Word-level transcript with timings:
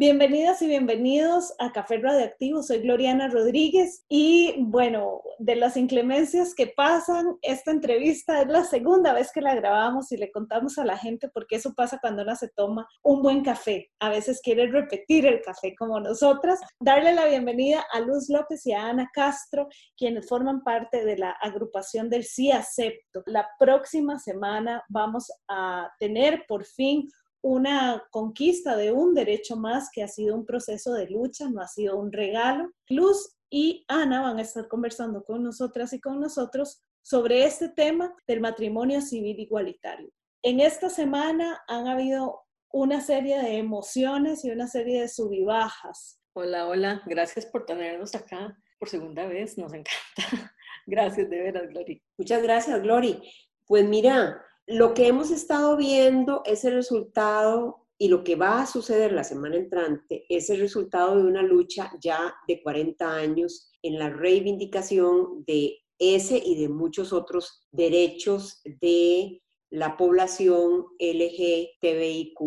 Bienvenidas 0.00 0.62
y 0.62 0.66
bienvenidos 0.66 1.52
a 1.58 1.72
Café 1.72 1.98
Radioactivo. 1.98 2.62
Soy 2.62 2.78
Gloriana 2.78 3.28
Rodríguez 3.28 4.06
y 4.08 4.54
bueno, 4.56 5.20
de 5.38 5.56
las 5.56 5.76
inclemencias 5.76 6.54
que 6.54 6.68
pasan, 6.68 7.36
esta 7.42 7.70
entrevista 7.70 8.40
es 8.40 8.48
la 8.48 8.64
segunda 8.64 9.12
vez 9.12 9.30
que 9.30 9.42
la 9.42 9.54
grabamos 9.54 10.10
y 10.10 10.16
le 10.16 10.32
contamos 10.32 10.78
a 10.78 10.86
la 10.86 10.96
gente 10.96 11.28
porque 11.28 11.56
eso 11.56 11.74
pasa 11.74 11.98
cuando 12.00 12.22
una 12.22 12.34
se 12.34 12.48
toma 12.48 12.88
un 13.02 13.20
buen 13.20 13.44
café. 13.44 13.90
A 14.00 14.08
veces 14.08 14.40
quiere 14.42 14.68
repetir 14.68 15.26
el 15.26 15.42
café 15.42 15.74
como 15.76 16.00
nosotras. 16.00 16.60
Darle 16.80 17.14
la 17.14 17.26
bienvenida 17.26 17.84
a 17.92 18.00
Luz 18.00 18.30
López 18.30 18.64
y 18.64 18.72
a 18.72 18.86
Ana 18.86 19.10
Castro, 19.12 19.68
quienes 19.98 20.26
forman 20.26 20.62
parte 20.64 21.04
de 21.04 21.18
la 21.18 21.32
agrupación 21.32 22.08
del 22.08 22.24
Sí 22.24 22.50
Acepto. 22.50 23.22
La 23.26 23.46
próxima 23.58 24.18
semana 24.18 24.82
vamos 24.88 25.30
a 25.46 25.92
tener 25.98 26.46
por 26.48 26.64
fin 26.64 27.06
una 27.42 28.02
conquista 28.10 28.76
de 28.76 28.92
un 28.92 29.14
derecho 29.14 29.56
más 29.56 29.90
que 29.92 30.02
ha 30.02 30.08
sido 30.08 30.34
un 30.34 30.44
proceso 30.44 30.92
de 30.92 31.08
lucha, 31.08 31.48
no 31.48 31.60
ha 31.60 31.68
sido 31.68 31.98
un 31.98 32.12
regalo. 32.12 32.70
Luz 32.88 33.36
y 33.50 33.84
Ana 33.88 34.22
van 34.22 34.38
a 34.38 34.42
estar 34.42 34.68
conversando 34.68 35.24
con 35.24 35.42
nosotras 35.42 35.92
y 35.92 36.00
con 36.00 36.20
nosotros 36.20 36.82
sobre 37.02 37.44
este 37.44 37.68
tema 37.68 38.14
del 38.26 38.40
matrimonio 38.40 39.00
civil 39.00 39.40
igualitario. 39.40 40.10
En 40.42 40.60
esta 40.60 40.90
semana 40.90 41.62
han 41.66 41.86
habido 41.86 42.42
una 42.72 43.00
serie 43.00 43.40
de 43.42 43.58
emociones 43.58 44.44
y 44.44 44.50
una 44.50 44.68
serie 44.68 45.00
de 45.00 45.08
subibajas. 45.08 46.20
Hola, 46.34 46.68
hola, 46.68 47.02
gracias 47.06 47.46
por 47.46 47.66
tenernos 47.66 48.14
acá 48.14 48.56
por 48.80 48.88
segunda 48.88 49.26
vez, 49.26 49.58
nos 49.58 49.74
encanta. 49.74 49.92
Gracias 50.86 51.28
de 51.28 51.38
veras, 51.38 51.68
Glory. 51.68 52.02
Muchas 52.16 52.42
gracias, 52.42 52.82
Glory. 52.82 53.22
Pues 53.66 53.84
mira, 53.84 54.42
lo 54.70 54.94
que 54.94 55.08
hemos 55.08 55.32
estado 55.32 55.76
viendo 55.76 56.42
es 56.44 56.64
el 56.64 56.74
resultado 56.74 57.88
y 57.98 58.06
lo 58.06 58.22
que 58.22 58.36
va 58.36 58.62
a 58.62 58.66
suceder 58.66 59.10
la 59.12 59.24
semana 59.24 59.56
entrante 59.56 60.24
es 60.28 60.48
el 60.48 60.60
resultado 60.60 61.16
de 61.16 61.24
una 61.24 61.42
lucha 61.42 61.92
ya 62.00 62.36
de 62.46 62.62
40 62.62 63.12
años 63.12 63.68
en 63.82 63.98
la 63.98 64.10
reivindicación 64.10 65.44
de 65.44 65.76
ese 65.98 66.38
y 66.38 66.54
de 66.54 66.68
muchos 66.68 67.12
otros 67.12 67.66
derechos 67.72 68.62
de 68.64 69.42
la 69.70 69.96
población 69.96 70.86
LGTBIQ 71.00 72.38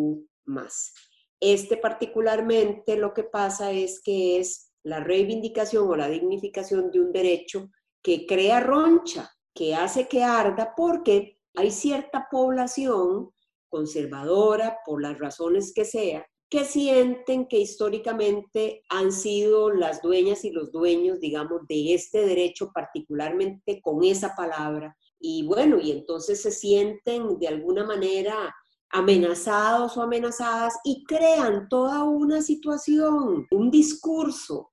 Este 1.41 1.75
particularmente 1.75 2.95
lo 2.95 3.13
que 3.13 3.23
pasa 3.23 3.73
es 3.73 4.01
que 4.01 4.39
es 4.39 4.71
la 4.81 5.01
reivindicación 5.01 5.89
o 5.89 5.95
la 5.97 6.07
dignificación 6.07 6.89
de 6.89 7.01
un 7.01 7.11
derecho 7.11 7.69
que 8.01 8.25
crea 8.25 8.61
roncha, 8.61 9.29
que 9.53 9.75
hace 9.75 10.07
que 10.07 10.23
arda 10.23 10.73
porque 10.75 11.37
hay 11.55 11.71
cierta 11.71 12.27
población 12.31 13.29
conservadora, 13.69 14.77
por 14.85 15.01
las 15.01 15.17
razones 15.17 15.73
que 15.73 15.85
sea, 15.85 16.25
que 16.49 16.65
sienten 16.65 17.47
que 17.47 17.57
históricamente 17.57 18.83
han 18.87 19.11
sido 19.11 19.71
las 19.71 20.03
dueñas 20.03 20.45
y 20.45 20.51
los 20.51 20.71
dueños, 20.71 21.19
digamos, 21.19 21.65
de 21.67 21.95
este 21.95 22.25
derecho, 22.27 22.69
particularmente 22.71 23.81
con 23.81 24.03
esa 24.03 24.35
palabra. 24.35 24.95
Y 25.19 25.47
bueno, 25.47 25.79
y 25.79 25.91
entonces 25.91 26.43
se 26.43 26.51
sienten 26.51 27.39
de 27.39 27.47
alguna 27.47 27.83
manera 27.83 28.53
amenazados 28.91 29.97
o 29.97 30.03
amenazadas 30.03 30.75
y 30.83 31.03
crean 31.05 31.67
toda 31.67 32.03
una 32.03 32.43
situación, 32.43 33.47
un 33.49 33.71
discurso 33.71 34.69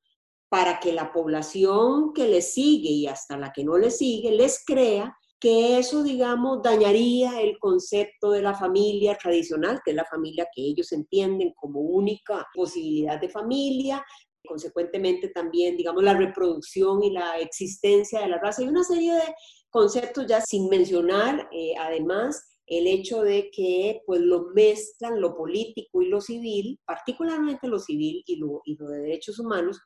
para 0.50 0.80
que 0.80 0.92
la 0.92 1.10
población 1.12 2.12
que 2.12 2.28
les 2.28 2.52
sigue 2.52 2.90
y 2.90 3.06
hasta 3.06 3.38
la 3.38 3.52
que 3.52 3.64
no 3.64 3.78
les 3.78 3.96
sigue 3.96 4.32
les 4.32 4.62
crea 4.66 5.16
que 5.40 5.78
eso, 5.78 6.02
digamos, 6.02 6.62
dañaría 6.62 7.40
el 7.40 7.58
concepto 7.58 8.30
de 8.30 8.42
la 8.42 8.54
familia 8.54 9.16
tradicional, 9.16 9.80
que 9.82 9.92
es 9.92 9.96
la 9.96 10.04
familia 10.04 10.46
que 10.54 10.62
ellos 10.62 10.92
entienden 10.92 11.54
como 11.56 11.80
única 11.80 12.46
posibilidad 12.54 13.18
de 13.18 13.30
familia, 13.30 14.04
consecuentemente 14.46 15.28
también, 15.28 15.76
digamos, 15.76 16.02
la 16.02 16.14
reproducción 16.14 17.02
y 17.02 17.10
la 17.10 17.38
existencia 17.38 18.20
de 18.20 18.28
la 18.28 18.38
raza. 18.38 18.62
Y 18.62 18.68
una 18.68 18.84
serie 18.84 19.14
de 19.14 19.34
conceptos 19.70 20.26
ya 20.26 20.42
sin 20.42 20.68
mencionar, 20.68 21.48
eh, 21.52 21.72
además, 21.78 22.46
el 22.66 22.86
hecho 22.86 23.22
de 23.22 23.50
que 23.50 24.02
pues 24.06 24.20
lo 24.20 24.48
mezclan 24.54 25.20
lo 25.20 25.34
político 25.34 26.02
y 26.02 26.08
lo 26.08 26.20
civil, 26.20 26.78
particularmente 26.84 27.66
lo 27.66 27.78
civil 27.78 28.22
y 28.26 28.36
lo, 28.36 28.60
y 28.64 28.76
lo 28.76 28.88
de 28.88 29.00
derechos 29.00 29.40
humanos, 29.40 29.80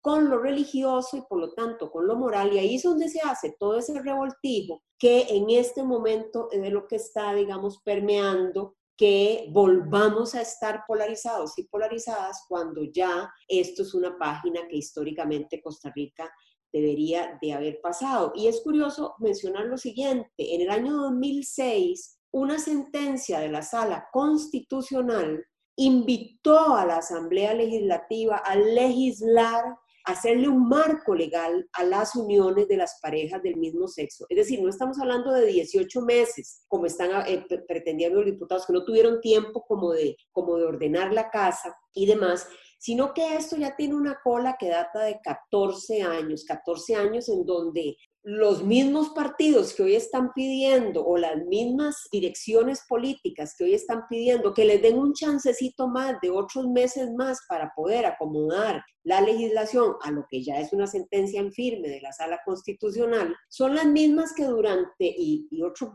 con 0.00 0.30
lo 0.30 0.38
religioso 0.38 1.16
y 1.16 1.22
por 1.22 1.38
lo 1.40 1.52
tanto 1.52 1.90
con 1.90 2.06
lo 2.06 2.16
moral, 2.16 2.52
y 2.52 2.58
ahí 2.58 2.76
es 2.76 2.82
donde 2.82 3.08
se 3.08 3.20
hace 3.20 3.54
todo 3.58 3.78
ese 3.78 4.00
revoltijo 4.00 4.82
que 4.98 5.26
en 5.30 5.50
este 5.50 5.82
momento 5.82 6.48
es 6.50 6.60
de 6.62 6.70
lo 6.70 6.86
que 6.86 6.96
está, 6.96 7.34
digamos, 7.34 7.80
permeando 7.82 8.76
que 8.96 9.48
volvamos 9.50 10.34
a 10.34 10.42
estar 10.42 10.84
polarizados 10.86 11.58
y 11.58 11.64
polarizadas 11.64 12.44
cuando 12.46 12.82
ya 12.84 13.32
esto 13.48 13.82
es 13.82 13.94
una 13.94 14.18
página 14.18 14.68
que 14.68 14.76
históricamente 14.76 15.62
Costa 15.62 15.90
Rica 15.94 16.30
debería 16.70 17.38
de 17.40 17.52
haber 17.54 17.80
pasado. 17.80 18.32
Y 18.34 18.46
es 18.46 18.60
curioso 18.60 19.14
mencionar 19.18 19.64
lo 19.66 19.78
siguiente, 19.78 20.54
en 20.54 20.60
el 20.60 20.70
año 20.70 20.94
2006, 20.96 22.18
una 22.32 22.58
sentencia 22.58 23.40
de 23.40 23.48
la 23.48 23.62
sala 23.62 24.08
constitucional 24.12 25.44
invitó 25.76 26.74
a 26.76 26.84
la 26.84 26.98
Asamblea 26.98 27.54
Legislativa 27.54 28.36
a 28.36 28.54
legislar 28.54 29.64
hacerle 30.10 30.48
un 30.48 30.68
marco 30.68 31.14
legal 31.14 31.68
a 31.72 31.84
las 31.84 32.14
uniones 32.14 32.68
de 32.68 32.76
las 32.76 32.98
parejas 33.00 33.42
del 33.42 33.56
mismo 33.56 33.88
sexo. 33.88 34.26
Es 34.28 34.36
decir, 34.36 34.62
no 34.62 34.68
estamos 34.68 34.98
hablando 35.00 35.32
de 35.32 35.46
18 35.46 36.00
meses, 36.02 36.64
como 36.68 36.86
están 36.86 37.10
eh, 37.26 37.44
pretendiendo 37.66 38.18
los 38.18 38.26
diputados, 38.26 38.66
que 38.66 38.72
no 38.72 38.84
tuvieron 38.84 39.20
tiempo 39.20 39.64
como 39.66 39.92
de, 39.92 40.16
como 40.32 40.56
de 40.56 40.64
ordenar 40.64 41.12
la 41.12 41.30
casa 41.30 41.76
y 41.94 42.06
demás, 42.06 42.46
sino 42.78 43.12
que 43.12 43.36
esto 43.36 43.56
ya 43.56 43.76
tiene 43.76 43.94
una 43.94 44.18
cola 44.22 44.56
que 44.58 44.68
data 44.68 45.00
de 45.00 45.20
14 45.22 46.02
años, 46.02 46.44
14 46.44 46.94
años 46.96 47.28
en 47.28 47.44
donde 47.44 47.96
los 48.22 48.62
mismos 48.62 49.10
partidos 49.10 49.72
que 49.72 49.82
hoy 49.82 49.94
están 49.94 50.32
pidiendo 50.34 51.06
o 51.06 51.16
las 51.16 51.42
mismas 51.46 52.06
direcciones 52.12 52.84
políticas 52.86 53.54
que 53.56 53.64
hoy 53.64 53.74
están 53.74 54.02
pidiendo 54.10 54.52
que 54.52 54.66
les 54.66 54.82
den 54.82 54.98
un 54.98 55.14
chancecito 55.14 55.88
más 55.88 56.20
de 56.20 56.30
otros 56.30 56.66
meses 56.66 57.10
más 57.12 57.40
para 57.48 57.72
poder 57.74 58.04
acomodar 58.04 58.82
la 59.04 59.22
legislación 59.22 59.94
a 60.02 60.10
lo 60.10 60.26
que 60.28 60.42
ya 60.42 60.60
es 60.60 60.72
una 60.74 60.86
sentencia 60.86 61.40
en 61.40 61.50
firme 61.52 61.88
de 61.88 62.02
la 62.02 62.12
sala 62.12 62.40
constitucional, 62.44 63.34
son 63.48 63.74
las 63.74 63.86
mismas 63.86 64.34
que 64.34 64.44
durante, 64.44 65.14
y, 65.16 65.48
otros 65.62 65.90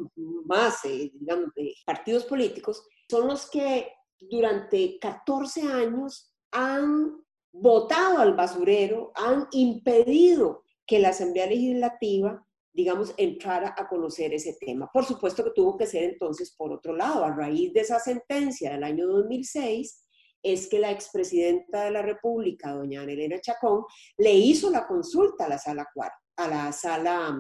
más, 0.45 0.83
eh, 0.85 1.11
digamos, 1.13 1.53
de 1.55 1.75
partidos 1.85 2.25
políticos, 2.25 2.87
son 3.07 3.27
los 3.27 3.47
que 3.51 3.87
durante 4.19 4.97
14 4.97 5.61
años 5.61 6.33
han 6.51 7.23
votado 7.51 8.17
al 8.17 8.33
basurero, 8.33 9.11
han 9.15 9.47
impedido 9.51 10.64
que 10.85 11.00
la 11.00 11.09
Asamblea 11.09 11.47
Legislativa, 11.47 12.46
digamos, 12.73 13.13
entrara 13.18 13.73
a 13.78 13.88
conocer 13.88 14.34
ese 14.34 14.57
tema. 14.59 14.90
Por 14.91 15.06
supuesto 15.06 15.44
que 15.44 15.51
tuvo 15.51 15.78
que 15.78 15.88
ser 15.88 16.03
entonces 16.03 16.56
por 16.56 16.72
otro 16.72 16.96
lado, 16.96 17.23
a 17.23 17.34
raíz 17.34 17.73
de 17.73 17.81
esa 17.81 18.00
sentencia 18.00 18.72
del 18.72 18.84
año 18.84 19.07
2006, 19.07 20.06
es 20.44 20.68
que 20.68 20.78
la 20.78 20.91
expresidenta 20.91 21.85
de 21.85 21.91
la 21.91 22.03
República, 22.03 22.72
doña 22.72 23.03
Elena 23.03 23.40
Chacón, 23.41 23.84
le 24.18 24.34
hizo 24.34 24.69
la 24.69 24.85
consulta 24.85 25.46
a 25.46 25.50
la 25.50 25.57
sala 25.57 25.88
a 26.38 26.47
la 26.47 26.72
sala 26.72 27.35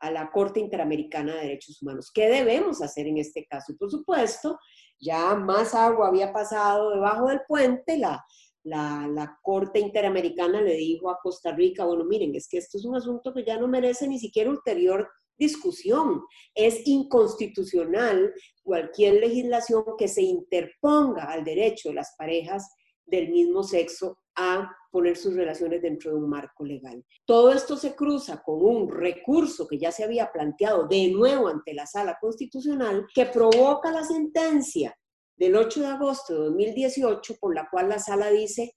a 0.00 0.10
la 0.10 0.30
Corte 0.30 0.60
Interamericana 0.60 1.34
de 1.34 1.42
Derechos 1.42 1.80
Humanos. 1.82 2.10
¿Qué 2.12 2.28
debemos 2.28 2.82
hacer 2.82 3.06
en 3.06 3.18
este 3.18 3.46
caso? 3.46 3.74
Por 3.78 3.90
supuesto, 3.90 4.58
ya 4.98 5.34
más 5.34 5.74
agua 5.74 6.08
había 6.08 6.32
pasado 6.32 6.90
debajo 6.90 7.28
del 7.28 7.40
puente, 7.46 7.98
la, 7.98 8.24
la, 8.66 9.38
Corte 9.42 9.78
Interamericana 9.78 10.60
le 10.60 10.74
dijo 10.74 11.08
a 11.08 11.18
Costa 11.22 11.52
Rica, 11.52 11.84
bueno, 11.84 12.04
miren, 12.04 12.34
es 12.34 12.48
que 12.48 12.58
esto 12.58 12.78
es 12.78 12.84
un 12.84 12.96
asunto 12.96 13.32
que 13.32 13.44
ya 13.44 13.58
no 13.58 13.68
merece 13.68 14.08
ni 14.08 14.18
siquiera 14.18 14.50
ulterior 14.50 15.08
discusión. 15.38 16.22
Es 16.54 16.86
inconstitucional 16.86 18.32
cualquier 18.62 19.14
legislación 19.14 19.84
que 19.96 20.08
se 20.08 20.22
interponga 20.22 21.24
al 21.24 21.44
derecho 21.44 21.90
de 21.90 21.96
las 21.96 22.14
parejas 22.18 22.68
del 23.04 23.30
mismo 23.30 23.62
sexo 23.62 24.18
a 24.34 24.68
poner 24.90 25.16
sus 25.16 25.34
relaciones 25.34 25.80
dentro 25.82 26.10
de 26.10 26.16
un 26.16 26.28
marco 26.28 26.64
legal. 26.64 27.04
Todo 27.24 27.52
esto 27.52 27.76
se 27.76 27.94
cruza 27.94 28.42
con 28.42 28.62
un 28.64 28.90
recurso 28.90 29.68
que 29.68 29.78
ya 29.78 29.92
se 29.92 30.02
había 30.02 30.32
planteado 30.32 30.88
de 30.88 31.08
nuevo 31.10 31.46
ante 31.46 31.72
la 31.72 31.86
sala 31.86 32.18
constitucional 32.20 33.06
que 33.14 33.26
provoca 33.26 33.92
la 33.92 34.02
sentencia 34.02 34.96
del 35.36 35.56
8 35.56 35.80
de 35.80 35.86
agosto 35.86 36.32
de 36.34 36.40
2018, 36.40 37.36
por 37.40 37.54
la 37.54 37.68
cual 37.70 37.88
la 37.88 37.98
sala 37.98 38.30
dice, 38.30 38.74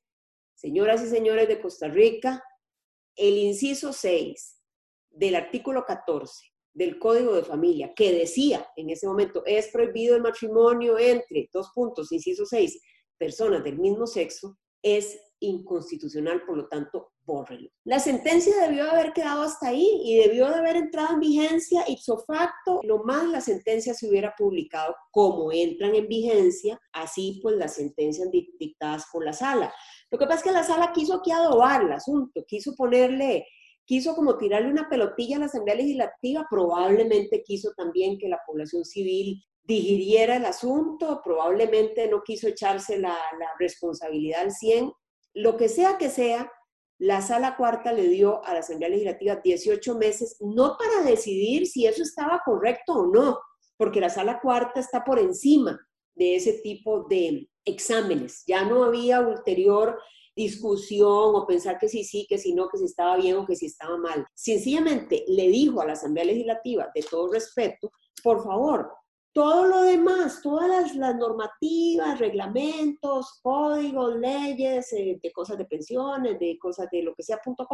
señoras 0.55 1.01
y 1.03 1.07
señores 1.07 1.47
de 1.47 1.61
Costa 1.61 1.87
Rica, 1.87 2.43
el 3.15 3.37
inciso 3.37 3.93
6 3.93 4.57
del 5.09 5.35
artículo 5.35 5.85
14 5.85 6.49
del 6.73 6.99
Código 6.99 7.33
de 7.33 7.43
Familia, 7.43 7.93
que 7.95 8.13
decía 8.13 8.65
en 8.75 8.89
ese 8.89 9.07
momento, 9.07 9.43
es 9.45 9.69
prohibido 9.69 10.15
el 10.15 10.21
matrimonio 10.21 10.97
entre, 10.97 11.49
dos 11.51 11.71
puntos, 11.73 12.11
inciso 12.11 12.45
seis, 12.45 12.79
personas 13.17 13.63
del 13.63 13.77
mismo 13.79 14.07
sexo, 14.07 14.57
es 14.81 15.19
inconstitucional, 15.39 16.43
por 16.45 16.57
lo 16.57 16.67
tanto, 16.67 17.11
bórrelo. 17.29 17.69
La 17.83 17.99
sentencia 17.99 18.53
debió 18.57 18.89
haber 18.89 19.13
quedado 19.13 19.43
hasta 19.43 19.69
ahí 19.69 20.01
y 20.03 20.17
debió 20.17 20.49
de 20.49 20.55
haber 20.55 20.75
entrado 20.75 21.13
en 21.13 21.19
vigencia 21.19 21.85
ipso 21.87 22.17
facto, 22.17 22.81
lo 22.83 23.03
más 23.03 23.25
la 23.25 23.39
sentencia 23.39 23.93
se 23.93 24.09
hubiera 24.09 24.33
publicado 24.37 24.95
como 25.11 25.51
entran 25.51 25.95
en 25.95 26.07
vigencia, 26.07 26.79
así 26.91 27.39
pues 27.41 27.55
las 27.55 27.75
sentencias 27.75 28.29
dictadas 28.31 29.05
por 29.11 29.23
la 29.23 29.33
sala. 29.33 29.73
Lo 30.09 30.17
que 30.17 30.25
pasa 30.25 30.39
es 30.39 30.43
que 30.43 30.51
la 30.51 30.63
sala 30.63 30.91
quiso 30.91 31.15
aquí 31.15 31.31
adobar 31.31 31.83
el 31.83 31.91
asunto, 31.91 32.43
quiso 32.47 32.75
ponerle 32.75 33.45
quiso 33.85 34.15
como 34.15 34.37
tirarle 34.37 34.69
una 34.69 34.87
pelotilla 34.87 35.37
a 35.37 35.39
la 35.39 35.45
Asamblea 35.47 35.77
Legislativa, 35.77 36.45
probablemente 36.47 37.41
quiso 37.41 37.71
también 37.75 38.19
que 38.19 38.29
la 38.29 38.39
población 38.45 38.85
civil 38.85 39.43
digiriera 39.63 40.35
el 40.35 40.45
asunto, 40.45 41.21
probablemente 41.23 42.07
no 42.07 42.21
quiso 42.21 42.47
echarse 42.47 42.99
la, 42.99 43.15
la 43.39 43.47
responsabilidad 43.57 44.41
al 44.41 44.51
100. 44.51 44.91
Lo 45.33 45.57
que 45.57 45.69
sea 45.69 45.97
que 45.97 46.09
sea, 46.09 46.51
la 46.99 47.21
sala 47.21 47.55
cuarta 47.55 47.93
le 47.93 48.07
dio 48.09 48.43
a 48.45 48.53
la 48.53 48.59
Asamblea 48.59 48.89
Legislativa 48.89 49.37
18 49.37 49.95
meses, 49.95 50.37
no 50.41 50.77
para 50.77 51.09
decidir 51.09 51.65
si 51.65 51.85
eso 51.85 52.03
estaba 52.03 52.41
correcto 52.43 52.93
o 52.93 53.07
no, 53.07 53.39
porque 53.77 54.01
la 54.01 54.09
sala 54.09 54.39
cuarta 54.41 54.81
está 54.81 55.03
por 55.05 55.17
encima 55.17 55.79
de 56.13 56.35
ese 56.35 56.53
tipo 56.61 57.05
de 57.09 57.49
exámenes. 57.63 58.43
Ya 58.45 58.65
no 58.65 58.83
había 58.83 59.21
ulterior 59.21 59.97
discusión 60.35 61.35
o 61.35 61.47
pensar 61.47 61.79
que 61.79 61.87
sí, 61.87 62.03
sí, 62.03 62.25
que 62.27 62.37
si 62.37 62.53
no, 62.53 62.67
que 62.67 62.77
si 62.77 62.85
estaba 62.85 63.15
bien 63.15 63.37
o 63.37 63.45
que 63.45 63.55
si 63.55 63.67
estaba 63.67 63.97
mal. 63.97 64.25
Sencillamente 64.33 65.23
le 65.27 65.47
dijo 65.47 65.81
a 65.81 65.85
la 65.85 65.93
Asamblea 65.93 66.25
Legislativa, 66.25 66.89
de 66.93 67.01
todo 67.01 67.31
respeto, 67.31 67.91
por 68.21 68.43
favor, 68.43 68.91
todo 69.33 69.65
lo 69.65 69.81
demás, 69.83 70.41
todas 70.41 70.95
las, 70.95 71.15
normativas, 71.15 72.19
reglamentos, 72.19 73.39
códigos, 73.41 74.15
leyes, 74.17 74.91
eh, 74.93 75.19
de 75.21 75.31
cosas 75.31 75.57
de 75.57 75.65
pensiones, 75.65 76.39
de 76.39 76.57
cosas 76.59 76.87
de 76.91 77.03
lo 77.03 77.13
que 77.13 77.23
sea, 77.23 77.39
punto 77.43 77.67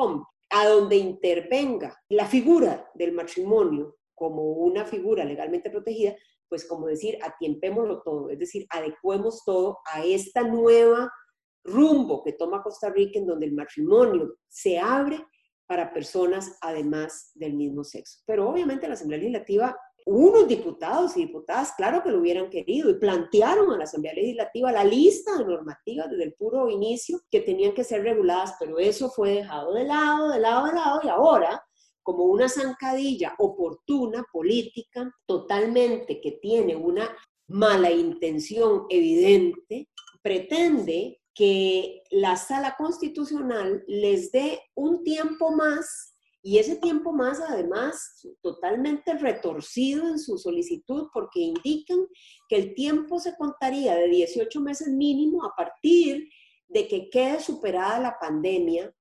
a 0.49 0.67
donde 0.67 0.97
intervenga 0.97 1.97
la 2.09 2.25
figura 2.25 2.89
del 2.93 3.13
matrimonio 3.13 3.97
como 4.13 4.43
una 4.53 4.85
figura 4.85 5.25
legalmente 5.25 5.69
protegida, 5.69 6.15
pues 6.47 6.65
como 6.65 6.87
decir, 6.87 7.17
atiempémoslo 7.21 8.01
todo, 8.03 8.29
es 8.29 8.39
decir, 8.39 8.65
adecuemos 8.69 9.43
todo 9.43 9.79
a 9.91 10.03
esta 10.05 10.43
nueva 10.43 11.11
rumbo 11.63 12.23
que 12.23 12.33
toma 12.33 12.61
Costa 12.61 12.89
Rica 12.89 13.19
en 13.19 13.25
donde 13.25 13.47
el 13.47 13.53
matrimonio 13.53 14.35
se 14.47 14.77
abre 14.77 15.25
para 15.67 15.91
personas 15.93 16.57
además 16.61 17.31
del 17.33 17.55
mismo 17.55 17.83
sexo. 17.83 18.19
Pero 18.25 18.49
obviamente 18.49 18.87
la 18.87 18.93
Asamblea 18.93 19.19
Legislativa, 19.19 19.75
unos 20.05 20.47
diputados 20.47 21.17
y 21.17 21.25
diputadas, 21.25 21.73
claro 21.75 22.03
que 22.03 22.11
lo 22.11 22.19
hubieran 22.19 22.49
querido 22.49 22.89
y 22.91 22.99
plantearon 22.99 23.71
a 23.71 23.77
la 23.77 23.85
Asamblea 23.85 24.13
Legislativa 24.13 24.71
la 24.71 24.83
lista 24.83 25.35
de 25.37 25.45
normativas 25.45 26.09
desde 26.09 26.25
el 26.25 26.33
puro 26.33 26.69
inicio 26.69 27.21
que 27.31 27.41
tenían 27.41 27.73
que 27.73 27.83
ser 27.83 28.03
reguladas, 28.03 28.53
pero 28.59 28.77
eso 28.77 29.09
fue 29.09 29.31
dejado 29.31 29.73
de 29.73 29.83
lado, 29.83 30.29
de 30.29 30.39
lado, 30.39 30.67
de 30.67 30.73
lado 30.73 30.99
y 31.03 31.07
ahora 31.07 31.63
como 32.03 32.25
una 32.25 32.47
zancadilla 32.47 33.33
oportuna, 33.39 34.23
política, 34.31 35.11
totalmente 35.25 36.21
que 36.21 36.33
tiene 36.33 36.75
una 36.75 37.09
mala 37.47 37.89
intención 37.89 38.85
evidente, 38.89 39.89
pretende 40.21 41.19
que 41.33 42.03
la 42.11 42.37
sala 42.37 42.75
constitucional 42.77 43.83
les 43.87 44.31
dé 44.31 44.61
un 44.75 45.03
tiempo 45.03 45.51
más 45.51 46.14
y 46.47 46.59
ese 46.59 46.75
tiempo 46.75 47.11
más 47.11 47.41
además 47.41 48.23
totalmente 48.43 49.17
retorcido 49.17 50.07
en 50.07 50.19
su 50.19 50.37
solicitud 50.37 51.07
porque 51.11 51.39
indican 51.39 52.05
que 52.47 52.57
el 52.57 52.75
tiempo 52.75 53.19
se 53.19 53.35
contaría 53.35 53.95
de 53.95 54.07
18 54.09 54.61
meses 54.61 54.89
mínimo 54.89 55.43
a 55.43 55.55
partir 55.55 56.29
de 56.67 56.87
que 56.87 57.09
quede 57.09 57.39
superada 57.39 57.99
la 57.99 58.19
pandemia 58.19 58.93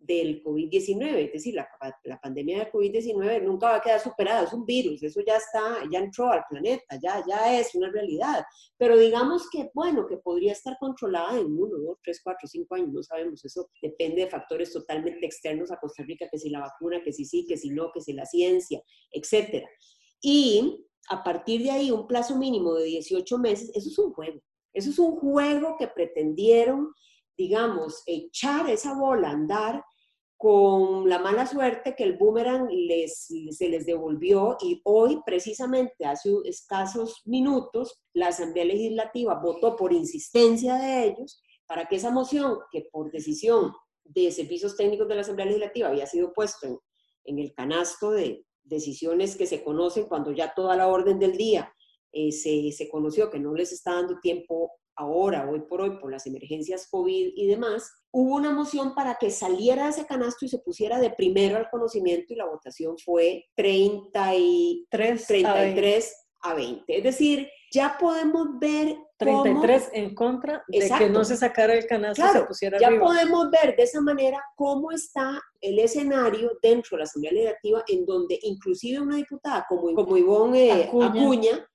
del 0.00 0.42
COVID-19, 0.42 1.26
es 1.26 1.32
decir, 1.32 1.54
la, 1.54 1.68
la 2.04 2.18
pandemia 2.18 2.58
del 2.58 2.72
COVID-19 2.72 3.42
nunca 3.42 3.68
va 3.68 3.76
a 3.76 3.80
quedar 3.82 4.00
superada, 4.00 4.44
es 4.44 4.52
un 4.52 4.64
virus, 4.64 5.02
eso 5.02 5.20
ya 5.26 5.36
está, 5.36 5.78
ya 5.92 5.98
entró 5.98 6.30
al 6.30 6.42
planeta, 6.48 6.98
ya, 7.00 7.22
ya 7.28 7.60
es 7.60 7.74
una 7.74 7.90
realidad, 7.90 8.42
pero 8.78 8.96
digamos 8.96 9.48
que, 9.50 9.70
bueno, 9.74 10.06
que 10.06 10.16
podría 10.16 10.52
estar 10.52 10.76
controlada 10.80 11.38
en 11.38 11.46
uno, 11.46 11.78
dos, 11.78 11.98
tres, 12.02 12.20
cuatro, 12.24 12.48
cinco 12.48 12.76
años, 12.76 12.88
no 12.92 13.02
sabemos, 13.02 13.44
eso 13.44 13.68
depende 13.82 14.22
de 14.22 14.30
factores 14.30 14.72
totalmente 14.72 15.26
externos 15.26 15.70
a 15.70 15.76
Costa 15.76 16.02
Rica, 16.02 16.26
que 16.30 16.38
si 16.38 16.48
la 16.48 16.60
vacuna, 16.60 17.02
que 17.04 17.12
si 17.12 17.26
sí, 17.26 17.44
que 17.46 17.58
si 17.58 17.68
no, 17.70 17.92
que 17.92 18.00
si 18.00 18.14
la 18.14 18.24
ciencia, 18.24 18.82
etcétera. 19.12 19.68
Y 20.22 20.86
a 21.10 21.22
partir 21.22 21.62
de 21.62 21.72
ahí, 21.72 21.90
un 21.90 22.06
plazo 22.06 22.36
mínimo 22.36 22.74
de 22.74 22.86
18 22.86 23.38
meses, 23.38 23.70
eso 23.74 23.90
es 23.90 23.98
un 23.98 24.12
juego, 24.12 24.40
eso 24.72 24.90
es 24.90 24.98
un 24.98 25.16
juego 25.16 25.76
que 25.78 25.88
pretendieron 25.88 26.92
digamos, 27.40 28.02
echar 28.04 28.68
esa 28.68 28.92
bola 28.92 29.28
a 29.28 29.32
andar 29.32 29.82
con 30.36 31.08
la 31.08 31.18
mala 31.18 31.46
suerte 31.46 31.94
que 31.96 32.04
el 32.04 32.18
boomerang 32.18 32.68
les, 32.70 33.28
se 33.50 33.68
les 33.70 33.86
devolvió 33.86 34.58
y 34.60 34.82
hoy, 34.84 35.22
precisamente 35.24 36.04
hace 36.04 36.30
escasos 36.44 37.22
minutos, 37.24 38.02
la 38.12 38.26
Asamblea 38.28 38.66
Legislativa 38.66 39.40
votó 39.42 39.74
por 39.74 39.94
insistencia 39.94 40.74
de 40.74 41.06
ellos 41.06 41.42
para 41.66 41.86
que 41.88 41.96
esa 41.96 42.10
moción, 42.10 42.58
que 42.70 42.88
por 42.92 43.10
decisión 43.10 43.72
de 44.04 44.30
servicios 44.32 44.76
técnicos 44.76 45.08
de 45.08 45.14
la 45.14 45.22
Asamblea 45.22 45.46
Legislativa 45.46 45.88
había 45.88 46.06
sido 46.06 46.34
puesto 46.34 46.66
en, 46.66 46.78
en 47.24 47.38
el 47.38 47.54
canasto 47.54 48.10
de 48.10 48.44
decisiones 48.62 49.34
que 49.34 49.46
se 49.46 49.64
conocen 49.64 50.04
cuando 50.08 50.30
ya 50.32 50.52
toda 50.52 50.76
la 50.76 50.88
orden 50.88 51.18
del 51.18 51.38
día 51.38 51.72
eh, 52.12 52.32
se, 52.32 52.70
se 52.72 52.90
conoció 52.90 53.30
que 53.30 53.38
no 53.38 53.54
les 53.54 53.72
está 53.72 53.94
dando 53.94 54.20
tiempo 54.20 54.72
ahora, 55.00 55.48
hoy 55.50 55.60
por 55.60 55.80
hoy, 55.80 55.98
por 55.98 56.10
las 56.10 56.26
emergencias 56.26 56.88
COVID 56.90 57.32
y 57.34 57.46
demás, 57.46 57.90
hubo 58.12 58.36
una 58.36 58.52
moción 58.52 58.94
para 58.94 59.16
que 59.16 59.30
saliera 59.30 59.88
ese 59.88 60.06
canasto 60.06 60.44
y 60.44 60.48
se 60.48 60.58
pusiera 60.58 60.98
de 61.00 61.10
primero 61.10 61.56
al 61.56 61.70
conocimiento 61.70 62.32
y 62.32 62.36
la 62.36 62.46
votación 62.46 62.96
fue 62.98 63.46
33, 63.56 65.26
33 65.26 66.16
a 66.42 66.54
20. 66.54 66.96
Es 66.98 67.02
decir, 67.02 67.48
ya 67.72 67.96
podemos 67.98 68.58
ver 68.58 68.96
33 69.18 69.90
en 69.92 70.14
contra 70.14 70.64
de 70.68 70.90
que 70.98 71.08
no 71.08 71.24
se 71.24 71.36
sacara 71.36 71.74
el 71.74 71.86
canasto 71.86 72.24
y 72.24 72.28
se 72.30 72.42
pusiera 72.42 72.78
ya 72.78 72.90
podemos 72.98 73.50
ver 73.50 73.76
de 73.76 73.82
esa 73.82 74.00
manera 74.00 74.42
cómo 74.56 74.90
está 74.90 75.40
el 75.60 75.78
escenario 75.78 76.52
dentro 76.62 76.96
de 76.96 76.98
la 76.98 77.04
Asamblea 77.04 77.32
Legislativa 77.32 77.84
en 77.86 78.06
donde 78.06 78.38
inclusive 78.42 79.00
una 79.00 79.16
diputada 79.16 79.66
como, 79.68 79.94
como 79.94 80.16
Ivonne 80.16 80.80
eh, 80.80 80.90
Acuña 81.02 81.69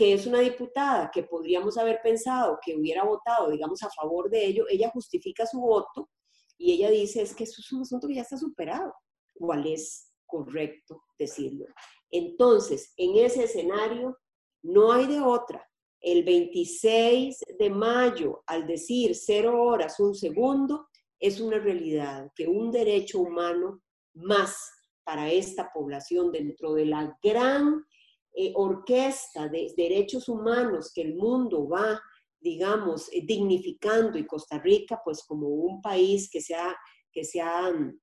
que 0.00 0.14
es 0.14 0.26
una 0.26 0.40
diputada 0.40 1.10
que 1.12 1.24
podríamos 1.24 1.76
haber 1.76 2.00
pensado 2.02 2.58
que 2.64 2.74
hubiera 2.74 3.04
votado, 3.04 3.50
digamos, 3.50 3.82
a 3.82 3.90
favor 3.90 4.30
de 4.30 4.46
ello, 4.46 4.64
ella 4.70 4.88
justifica 4.88 5.44
su 5.44 5.60
voto 5.60 6.08
y 6.56 6.72
ella 6.72 6.88
dice, 6.88 7.20
es 7.20 7.34
que 7.34 7.44
eso 7.44 7.60
es 7.60 7.70
un 7.70 7.82
asunto 7.82 8.08
que 8.08 8.14
ya 8.14 8.22
está 8.22 8.38
superado. 8.38 8.94
¿Cuál 9.34 9.66
es 9.66 10.10
correcto 10.24 11.02
decirlo? 11.18 11.66
Entonces, 12.10 12.94
en 12.96 13.16
ese 13.16 13.44
escenario, 13.44 14.16
no 14.62 14.90
hay 14.90 15.06
de 15.06 15.20
otra. 15.20 15.68
El 16.00 16.24
26 16.24 17.44
de 17.58 17.68
mayo, 17.68 18.42
al 18.46 18.66
decir 18.66 19.14
cero 19.14 19.62
horas, 19.62 20.00
un 20.00 20.14
segundo, 20.14 20.88
es 21.18 21.42
una 21.42 21.58
realidad 21.58 22.32
que 22.34 22.46
un 22.46 22.70
derecho 22.70 23.20
humano 23.20 23.82
más 24.14 24.56
para 25.04 25.30
esta 25.30 25.70
población 25.70 26.32
dentro 26.32 26.72
de 26.72 26.86
la 26.86 27.18
gran 27.22 27.84
eh, 28.34 28.52
orquesta 28.54 29.48
de 29.48 29.72
derechos 29.76 30.28
humanos 30.28 30.92
que 30.94 31.02
el 31.02 31.14
mundo 31.14 31.68
va, 31.68 32.00
digamos, 32.40 33.08
eh, 33.12 33.22
dignificando 33.24 34.18
y 34.18 34.26
Costa 34.26 34.58
Rica, 34.58 35.00
pues 35.04 35.24
como 35.24 35.48
un 35.48 35.82
país 35.82 36.30
que 36.30 36.40
se 36.40 36.54
ha, 36.54 36.76
que 37.12 37.24
se 37.24 37.40
ha 37.40 37.70
mm, 37.70 37.98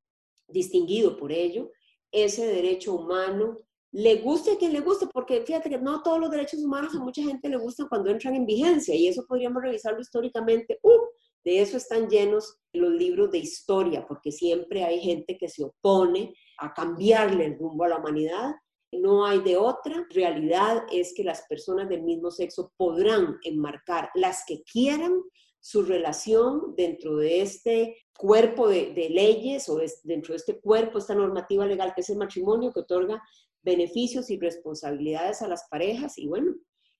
distinguido 0.49 1.17
por 1.17 1.31
ello, 1.31 1.71
ese 2.11 2.45
derecho 2.45 2.93
humano 2.93 3.57
le 3.91 4.17
guste 4.17 4.51
a 4.51 4.57
quien 4.57 4.73
le 4.73 4.81
guste, 4.81 5.07
porque 5.07 5.41
fíjate 5.41 5.69
que 5.69 5.77
no 5.77 6.03
todos 6.03 6.19
los 6.19 6.29
derechos 6.29 6.61
humanos 6.61 6.93
a 6.93 6.99
mucha 6.99 7.23
gente 7.23 7.49
le 7.49 7.57
gustan 7.57 7.87
cuando 7.87 8.09
entran 8.09 8.35
en 8.35 8.45
vigencia 8.45 8.93
y 8.93 9.07
eso 9.07 9.25
podríamos 9.27 9.63
revisarlo 9.63 10.01
históricamente. 10.01 10.77
¡Uh! 10.83 10.99
De 11.43 11.61
eso 11.61 11.77
están 11.77 12.09
llenos 12.09 12.59
los 12.73 12.91
libros 12.91 13.31
de 13.31 13.37
historia, 13.37 14.05
porque 14.05 14.31
siempre 14.33 14.83
hay 14.83 14.99
gente 14.99 15.37
que 15.37 15.47
se 15.47 15.63
opone 15.63 16.33
a 16.57 16.73
cambiarle 16.73 17.45
el 17.45 17.57
rumbo 17.57 17.85
a 17.85 17.87
la 17.87 17.97
humanidad 17.97 18.53
no 18.91 19.25
hay 19.25 19.39
de 19.41 19.57
otra. 19.57 20.05
Realidad 20.09 20.83
es 20.91 21.13
que 21.15 21.23
las 21.23 21.43
personas 21.47 21.89
del 21.89 22.03
mismo 22.03 22.31
sexo 22.31 22.71
podrán 22.77 23.37
enmarcar 23.43 24.09
las 24.15 24.43
que 24.45 24.63
quieran 24.63 25.21
su 25.59 25.83
relación 25.83 26.75
dentro 26.75 27.17
de 27.17 27.41
este 27.41 27.97
cuerpo 28.17 28.69
de, 28.69 29.09
leyes 29.09 29.67
o 29.69 29.79
dentro 30.03 30.33
de 30.33 30.37
este 30.37 30.59
cuerpo, 30.59 30.97
esta 30.97 31.15
normativa 31.15 31.65
legal 31.65 31.93
que 31.93 32.01
es 32.01 32.09
el 32.09 32.17
matrimonio, 32.17 32.71
que 32.71 32.79
otorga 32.79 33.21
beneficios 33.61 34.29
y 34.29 34.39
responsabilidades 34.39 35.41
a 35.41 35.47
las 35.47 35.67
parejas 35.69 36.17
y 36.17 36.27
bueno, 36.27 36.55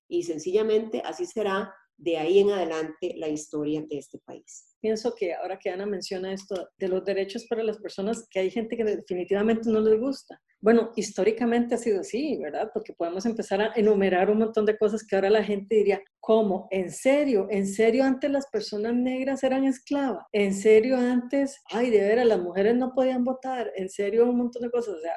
y 0.09 0.23
sencillamente 0.23 1.01
así 1.05 1.25
será 1.25 1.73
de 1.97 2.17
ahí 2.17 2.39
en 2.39 2.51
adelante 2.51 3.13
la 3.17 3.27
historia 3.27 3.81
de 3.89 3.97
este 3.97 4.19
país. 4.19 4.75
Pienso 4.79 5.13
que 5.15 5.33
ahora 5.33 5.57
que 5.57 5.69
Ana 5.69 5.85
menciona 5.85 6.31
esto 6.31 6.69
de 6.77 6.87
los 6.87 7.03
derechos 7.03 7.45
para 7.49 7.63
las 7.63 7.79
personas, 7.79 8.27
que 8.29 8.39
hay 8.39 8.51
gente 8.51 8.77
que 8.77 8.83
definitivamente 8.83 9.69
no 9.69 9.81
les 9.81 9.99
gusta. 9.99 10.39
Bueno, 10.61 10.91
históricamente 10.95 11.75
ha 11.75 11.77
sido 11.77 12.01
así, 12.01 12.37
¿verdad? 12.37 12.69
Porque 12.73 12.93
podemos 12.93 13.25
empezar 13.25 13.61
a 13.61 13.73
enumerar 13.75 14.29
un 14.29 14.39
montón 14.39 14.65
de 14.65 14.77
cosas 14.77 15.05
que 15.05 15.15
ahora 15.15 15.29
la 15.29 15.43
gente 15.43 15.75
diría, 15.75 16.01
¿cómo? 16.19 16.67
¿En 16.71 16.91
serio? 16.91 17.47
¿En 17.49 17.67
serio 17.67 18.03
antes 18.03 18.29
las 18.29 18.47
personas 18.47 18.93
negras 18.95 19.43
eran 19.43 19.65
esclavas? 19.65 20.25
¿En 20.31 20.53
serio 20.53 20.97
antes, 20.97 21.59
ay, 21.71 21.89
de 21.89 21.99
veras, 21.99 22.25
las 22.25 22.41
mujeres 22.41 22.75
no 22.75 22.93
podían 22.93 23.23
votar? 23.23 23.71
¿En 23.75 23.89
serio 23.89 24.29
un 24.29 24.37
montón 24.37 24.63
de 24.63 24.71
cosas? 24.71 24.95
O 24.95 25.01
sea, 25.01 25.13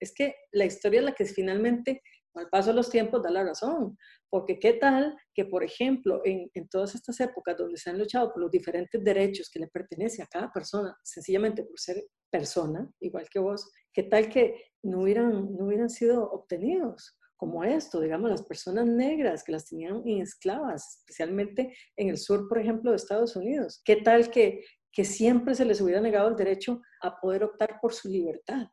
es 0.00 0.12
que 0.14 0.34
la 0.52 0.64
historia 0.64 1.00
es 1.00 1.04
la 1.04 1.12
que 1.12 1.24
finalmente, 1.26 2.02
al 2.38 2.48
paso 2.48 2.70
de 2.70 2.76
los 2.76 2.90
tiempos, 2.90 3.22
da 3.22 3.30
la 3.30 3.44
razón. 3.44 3.96
Porque 4.30 4.58
qué 4.58 4.74
tal 4.74 5.16
que, 5.34 5.44
por 5.44 5.64
ejemplo, 5.64 6.20
en, 6.24 6.50
todas 6.68 6.94
estas 6.94 7.18
épocas 7.20 7.56
donde 7.56 7.78
se 7.78 7.90
han 7.90 7.98
luchado 7.98 8.32
por 8.32 8.42
los 8.42 8.50
diferentes 8.50 9.02
derechos 9.02 9.50
que 9.50 9.60
le 9.60 9.68
pertenece 9.68 10.22
a 10.22 10.26
cada 10.26 10.52
persona, 10.52 10.96
sencillamente 11.02 11.64
por 11.64 11.78
ser 11.78 12.04
persona, 12.30 12.90
igual 13.00 13.28
que 13.30 13.38
vos, 13.38 13.70
qué 13.92 14.02
tal 14.02 14.28
que 14.28 14.72
no 14.82 15.02
hubieran, 15.02 15.54
no 15.56 15.66
hubieran 15.66 15.90
sido 15.90 16.30
obtenidos 16.30 17.18
como 17.38 17.62
esto, 17.62 18.00
digamos, 18.00 18.28
las 18.28 18.42
personas 18.42 18.86
negras 18.86 19.44
que 19.44 19.52
las 19.52 19.66
tenían 19.66 20.02
en 20.04 20.22
esclavas, 20.22 20.98
especialmente 20.98 21.72
en 21.96 22.08
el 22.08 22.18
sur, 22.18 22.48
por 22.48 22.58
ejemplo, 22.58 22.90
de 22.90 22.96
Estados 22.96 23.36
Unidos. 23.36 23.80
¿Qué 23.84 23.96
tal 23.96 24.28
que, 24.28 24.64
que 24.92 25.04
siempre 25.04 25.54
se 25.54 25.64
les 25.64 25.80
hubiera 25.80 26.00
negado 26.00 26.28
el 26.28 26.36
derecho 26.36 26.82
a 27.00 27.20
poder 27.20 27.44
optar 27.44 27.78
por 27.80 27.94
su 27.94 28.08
libertad? 28.08 28.66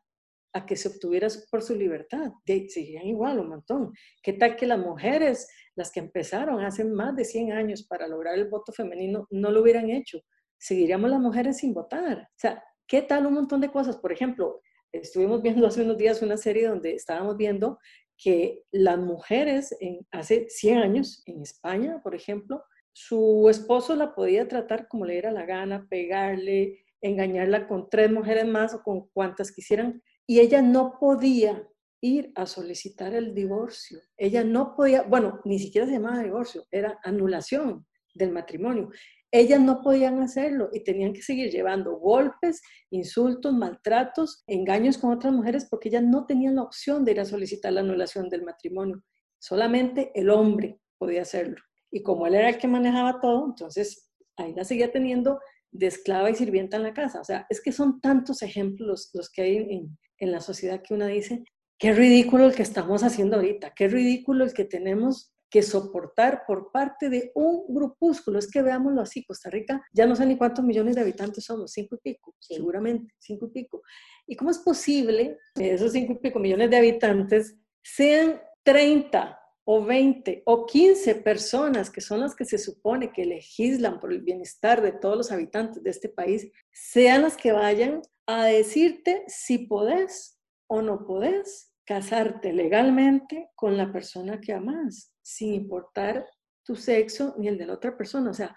A 0.56 0.64
que 0.64 0.74
se 0.74 0.88
obtuviera 0.88 1.28
por 1.50 1.62
su 1.62 1.74
libertad. 1.74 2.32
De, 2.46 2.66
seguían 2.70 3.06
igual 3.06 3.38
un 3.38 3.50
montón. 3.50 3.92
¿Qué 4.22 4.32
tal 4.32 4.56
que 4.56 4.66
las 4.66 4.78
mujeres, 4.78 5.48
las 5.74 5.92
que 5.92 6.00
empezaron 6.00 6.64
hace 6.64 6.82
más 6.82 7.14
de 7.14 7.26
100 7.26 7.52
años 7.52 7.86
para 7.86 8.08
lograr 8.08 8.34
el 8.36 8.48
voto 8.48 8.72
femenino, 8.72 9.26
no 9.30 9.50
lo 9.50 9.60
hubieran 9.60 9.90
hecho? 9.90 10.18
Seguiríamos 10.58 11.10
las 11.10 11.20
mujeres 11.20 11.58
sin 11.58 11.74
votar. 11.74 12.20
O 12.20 12.38
sea, 12.38 12.64
¿qué 12.86 13.02
tal 13.02 13.26
un 13.26 13.34
montón 13.34 13.60
de 13.60 13.70
cosas? 13.70 13.98
Por 13.98 14.12
ejemplo, 14.12 14.62
estuvimos 14.92 15.42
viendo 15.42 15.66
hace 15.66 15.82
unos 15.82 15.98
días 15.98 16.22
una 16.22 16.38
serie 16.38 16.68
donde 16.68 16.94
estábamos 16.94 17.36
viendo 17.36 17.78
que 18.16 18.62
las 18.72 18.98
mujeres 18.98 19.76
en, 19.80 20.06
hace 20.10 20.48
100 20.48 20.78
años 20.78 21.22
en 21.26 21.42
España, 21.42 22.00
por 22.02 22.14
ejemplo, 22.14 22.64
su 22.94 23.48
esposo 23.50 23.94
la 23.94 24.14
podía 24.14 24.48
tratar 24.48 24.88
como 24.88 25.04
le 25.04 25.12
diera 25.12 25.30
la 25.30 25.44
gana, 25.44 25.86
pegarle, 25.90 26.86
engañarla 27.02 27.68
con 27.68 27.90
tres 27.90 28.10
mujeres 28.10 28.46
más 28.46 28.72
o 28.72 28.82
con 28.82 29.08
cuantas 29.08 29.52
quisieran, 29.52 30.02
y 30.26 30.40
ella 30.40 30.62
no 30.62 30.98
podía 30.98 31.68
ir 32.00 32.32
a 32.34 32.46
solicitar 32.46 33.14
el 33.14 33.34
divorcio. 33.34 34.00
Ella 34.16 34.44
no 34.44 34.74
podía, 34.76 35.02
bueno, 35.02 35.40
ni 35.44 35.58
siquiera 35.58 35.86
se 35.86 35.94
llamaba 35.94 36.22
divorcio, 36.22 36.64
era 36.70 36.98
anulación 37.04 37.86
del 38.14 38.32
matrimonio. 38.32 38.90
Ellas 39.32 39.60
no 39.60 39.82
podían 39.82 40.22
hacerlo 40.22 40.70
y 40.72 40.84
tenían 40.84 41.12
que 41.12 41.22
seguir 41.22 41.50
llevando 41.50 41.96
golpes, 41.98 42.62
insultos, 42.90 43.52
maltratos, 43.52 44.44
engaños 44.46 44.98
con 44.98 45.12
otras 45.12 45.32
mujeres 45.32 45.66
porque 45.68 45.88
ellas 45.88 46.04
no 46.04 46.26
tenían 46.26 46.56
la 46.56 46.62
opción 46.62 47.04
de 47.04 47.12
ir 47.12 47.20
a 47.20 47.24
solicitar 47.24 47.72
la 47.72 47.80
anulación 47.80 48.28
del 48.28 48.44
matrimonio. 48.44 49.02
Solamente 49.38 50.12
el 50.14 50.30
hombre 50.30 50.80
podía 50.98 51.22
hacerlo. 51.22 51.56
Y 51.90 52.02
como 52.02 52.26
él 52.26 52.34
era 52.34 52.48
el 52.48 52.58
que 52.58 52.68
manejaba 52.68 53.20
todo, 53.20 53.46
entonces 53.46 54.10
ahí 54.36 54.54
la 54.54 54.64
seguía 54.64 54.92
teniendo 54.92 55.38
de 55.70 55.86
esclava 55.86 56.30
y 56.30 56.34
sirvienta 56.34 56.76
en 56.76 56.84
la 56.84 56.94
casa. 56.94 57.20
O 57.20 57.24
sea, 57.24 57.46
es 57.50 57.60
que 57.60 57.72
son 57.72 58.00
tantos 58.00 58.42
ejemplos 58.42 59.10
los, 59.12 59.30
que 59.30 59.42
hay 59.42 59.56
en, 59.56 59.98
en 60.18 60.32
la 60.32 60.40
sociedad 60.40 60.82
que 60.82 60.94
uno 60.94 61.06
dice, 61.06 61.44
qué 61.78 61.92
ridículo 61.92 62.46
el 62.46 62.54
que 62.54 62.62
estamos 62.62 63.02
haciendo 63.02 63.36
ahorita, 63.36 63.72
qué 63.74 63.88
ridículo 63.88 64.44
el 64.44 64.54
que 64.54 64.64
tenemos 64.64 65.32
que 65.50 65.62
soportar 65.62 66.42
por 66.46 66.72
parte 66.72 67.08
de 67.08 67.30
un 67.34 67.64
grupúsculo. 67.68 68.38
Es 68.38 68.50
que 68.50 68.62
veámoslo 68.62 69.00
así, 69.00 69.24
Costa 69.24 69.48
Rica, 69.48 69.82
ya 69.92 70.06
no 70.06 70.16
sé 70.16 70.26
ni 70.26 70.36
cuántos 70.36 70.64
millones 70.64 70.96
de 70.96 71.02
habitantes 71.02 71.44
somos, 71.44 71.72
cinco 71.72 71.96
y 71.96 71.98
pico, 71.98 72.34
seguramente, 72.40 73.14
cinco 73.18 73.46
y 73.46 73.50
pico. 73.50 73.82
¿Y 74.26 74.36
cómo 74.36 74.50
es 74.50 74.58
posible 74.58 75.38
que 75.54 75.74
esos 75.74 75.92
cinco 75.92 76.14
y 76.14 76.18
pico 76.18 76.38
millones 76.38 76.70
de 76.70 76.76
habitantes 76.76 77.56
sean 77.82 78.40
30 78.64 79.38
o 79.64 79.84
20 79.84 80.42
o 80.46 80.66
15 80.66 81.14
personas 81.16 81.90
que 81.90 82.00
son 82.00 82.20
las 82.20 82.34
que 82.34 82.44
se 82.44 82.58
supone 82.58 83.12
que 83.12 83.24
legislan 83.24 84.00
por 84.00 84.12
el 84.12 84.22
bienestar 84.22 84.80
de 84.80 84.92
todos 84.92 85.16
los 85.16 85.32
habitantes 85.32 85.82
de 85.82 85.90
este 85.90 86.08
país, 86.08 86.50
sean 86.72 87.22
las 87.22 87.36
que 87.36 87.52
vayan 87.52 88.00
a 88.26 88.44
decirte 88.44 89.24
si 89.28 89.58
podés 89.66 90.40
o 90.68 90.82
no 90.82 91.06
podés 91.06 91.72
casarte 91.84 92.52
legalmente 92.52 93.50
con 93.54 93.76
la 93.76 93.92
persona 93.92 94.40
que 94.40 94.52
amas, 94.52 95.14
sin 95.22 95.54
importar 95.54 96.26
tu 96.64 96.74
sexo 96.74 97.36
ni 97.38 97.46
el 97.46 97.56
de 97.56 97.66
la 97.66 97.74
otra 97.74 97.96
persona. 97.96 98.30
O 98.30 98.34
sea, 98.34 98.54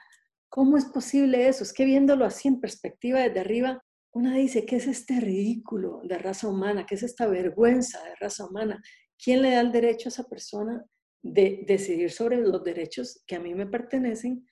¿cómo 0.49 0.77
es 0.77 0.85
posible 0.85 1.47
eso? 1.47 1.63
Es 1.63 1.71
que 1.71 1.85
viéndolo 1.85 2.25
así 2.25 2.47
en 2.47 2.59
perspectiva 2.59 3.19
desde 3.19 3.39
arriba, 3.39 3.83
una 4.11 4.35
dice, 4.35 4.65
¿qué 4.65 4.77
es 4.77 4.87
este 4.87 5.19
ridículo 5.19 6.01
de 6.03 6.17
raza 6.17 6.47
humana? 6.47 6.85
¿Qué 6.87 6.95
es 6.95 7.03
esta 7.03 7.27
vergüenza 7.27 8.03
de 8.03 8.15
raza 8.15 8.45
humana? 8.45 8.81
¿Quién 9.23 9.43
le 9.43 9.51
da 9.51 9.61
el 9.61 9.71
derecho 9.71 10.09
a 10.09 10.11
esa 10.11 10.23
persona 10.23 10.83
de 11.21 11.63
decidir 11.67 12.09
sobre 12.11 12.37
los 12.37 12.63
derechos 12.63 13.23
que 13.27 13.35
a 13.35 13.39
mí 13.39 13.53
me 13.53 13.67
pertenecen 13.67 14.47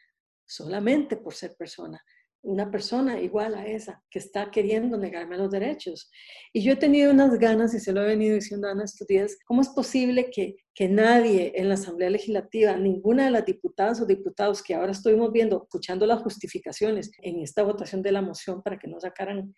solamente 0.45 1.17
por 1.17 1.33
ser 1.33 1.55
persona? 1.55 1.99
Una 2.41 2.71
persona 2.71 3.19
igual 3.19 3.55
a 3.55 3.65
esa 3.65 4.03
que 4.09 4.19
está 4.19 4.51
queriendo 4.51 4.97
negarme 4.97 5.37
los 5.37 5.51
derechos. 5.51 6.09
Y 6.53 6.61
yo 6.61 6.73
he 6.73 6.75
tenido 6.77 7.11
unas 7.11 7.37
ganas, 7.39 7.73
y 7.73 7.79
se 7.79 7.91
lo 7.91 8.01
he 8.01 8.07
venido 8.07 8.35
diciendo 8.35 8.67
a 8.67 8.71
Ana 8.71 8.85
estos 8.85 9.07
días, 9.07 9.37
¿cómo 9.45 9.61
es 9.61 9.69
posible 9.69 10.29
que, 10.29 10.55
que 10.73 10.87
nadie 10.87 11.53
en 11.55 11.67
la 11.67 11.75
Asamblea 11.75 12.09
Legislativa, 12.09 12.77
ninguna 12.77 13.25
de 13.25 13.31
las 13.31 13.45
diputadas 13.45 14.01
o 14.01 14.05
diputados 14.05 14.63
que 14.63 14.75
ahora 14.75 14.91
estuvimos 14.91 15.31
viendo, 15.31 15.63
escuchando 15.63 16.05
las 16.05 16.21
justificaciones 16.21 17.11
en 17.21 17.41
esta 17.41 17.63
votación 17.63 18.01
de 18.01 18.11
la 18.11 18.21
moción 18.21 18.61
para 18.61 18.77
que 18.79 18.87
no 18.87 18.99
sacaran 18.99 19.53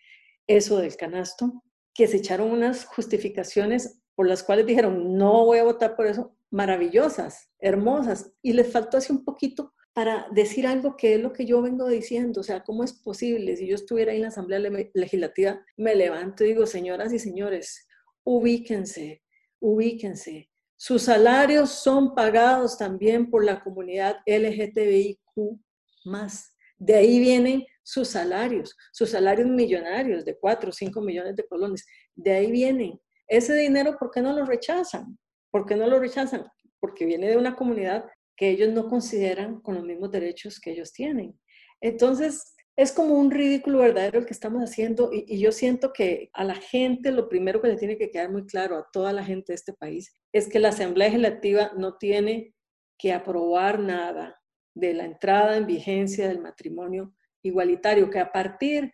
eso 0.47 0.77
del 0.79 0.95
canasto, 0.95 1.63
que 1.93 2.07
se 2.07 2.17
echaron 2.17 2.49
unas 2.51 2.85
justificaciones 2.85 4.01
por 4.15 4.27
las 4.27 4.43
cuales 4.43 4.65
dijeron, 4.65 5.15
no 5.15 5.45
voy 5.45 5.59
a 5.59 5.63
votar 5.63 5.95
por 5.95 6.07
eso, 6.07 6.35
maravillosas, 6.49 7.49
hermosas, 7.59 8.33
y 8.41 8.53
les 8.53 8.71
faltó 8.71 8.97
así 8.97 9.13
un 9.13 9.23
poquito 9.23 9.73
para 9.93 10.27
decir 10.31 10.67
algo 10.67 10.95
que 10.95 11.15
es 11.15 11.21
lo 11.21 11.33
que 11.33 11.45
yo 11.45 11.61
vengo 11.61 11.87
diciendo, 11.87 12.41
o 12.41 12.43
sea, 12.43 12.63
¿cómo 12.63 12.83
es 12.83 12.93
posible? 12.93 13.55
Si 13.57 13.67
yo 13.67 13.75
estuviera 13.75 14.11
ahí 14.11 14.17
en 14.17 14.23
la 14.23 14.27
Asamblea 14.29 14.59
Legislativa, 14.93 15.63
me 15.77 15.95
levanto 15.95 16.43
y 16.43 16.49
digo, 16.49 16.65
señoras 16.65 17.11
y 17.11 17.19
señores, 17.19 17.87
ubíquense, 18.23 19.23
ubíquense. 19.59 20.49
Sus 20.77 21.03
salarios 21.03 21.71
son 21.71 22.15
pagados 22.15 22.77
también 22.77 23.29
por 23.29 23.43
la 23.43 23.61
comunidad 23.61 24.17
LGTBIQ 24.25 25.59
más. 26.05 26.55
De 26.77 26.95
ahí 26.95 27.19
vienen 27.19 27.65
sus 27.83 28.07
salarios, 28.07 28.77
sus 28.93 29.09
salarios 29.09 29.49
millonarios 29.49 30.23
de 30.23 30.37
4 30.37 30.69
o 30.69 30.73
5 30.73 31.01
millones 31.01 31.35
de 31.35 31.45
colones. 31.45 31.85
De 32.15 32.31
ahí 32.31 32.51
vienen. 32.51 32.99
Ese 33.27 33.53
dinero, 33.55 33.97
¿por 33.99 34.11
qué 34.11 34.21
no 34.21 34.31
lo 34.31 34.45
rechazan? 34.45 35.17
¿Por 35.51 35.65
qué 35.65 35.75
no 35.75 35.87
lo 35.87 35.99
rechazan? 35.99 36.45
Porque 36.79 37.05
viene 37.05 37.27
de 37.27 37.37
una 37.37 37.55
comunidad 37.55 38.05
que 38.39 38.51
ellos 38.51 38.69
no 38.69 38.87
consideran 38.87 39.59
con 39.59 39.75
los 39.75 39.83
mismos 39.83 40.11
derechos 40.11 40.61
que 40.61 40.71
ellos 40.71 40.93
tienen. 40.93 41.37
Entonces, 41.81 42.55
es 42.77 42.93
como 42.93 43.15
un 43.15 43.31
ridículo 43.31 43.79
verdadero 43.79 44.19
el 44.19 44.25
que 44.25 44.31
estamos 44.31 44.63
haciendo 44.63 45.09
y, 45.11 45.37
yo 45.39 45.51
siento 45.51 45.91
que 45.91 46.29
a 46.31 46.45
la 46.45 46.55
gente 46.55 47.11
lo 47.11 47.27
primero 47.27 47.61
que 47.61 47.67
le 47.67 47.75
tiene 47.75 47.97
que 47.97 48.09
quedar 48.09 48.31
muy 48.31 48.45
claro 48.45 48.77
a 48.77 48.87
toda 48.93 49.11
la 49.11 49.25
gente 49.25 49.51
de 49.51 49.55
este 49.55 49.73
país 49.73 50.13
es 50.31 50.47
que 50.47 50.59
la 50.59 50.69
Asamblea 50.69 51.09
Legislativa 51.09 51.73
no 51.75 51.97
tiene 51.97 52.55
que 52.97 53.11
aprobar 53.11 53.77
nada 53.77 54.41
de 54.73 54.93
la 54.93 55.03
entrada 55.03 55.57
en 55.57 55.67
vigencia 55.67 56.29
del 56.29 56.39
matrimonio 56.39 57.13
igualitario, 57.43 58.09
que 58.09 58.19
a 58.19 58.31
partir 58.31 58.93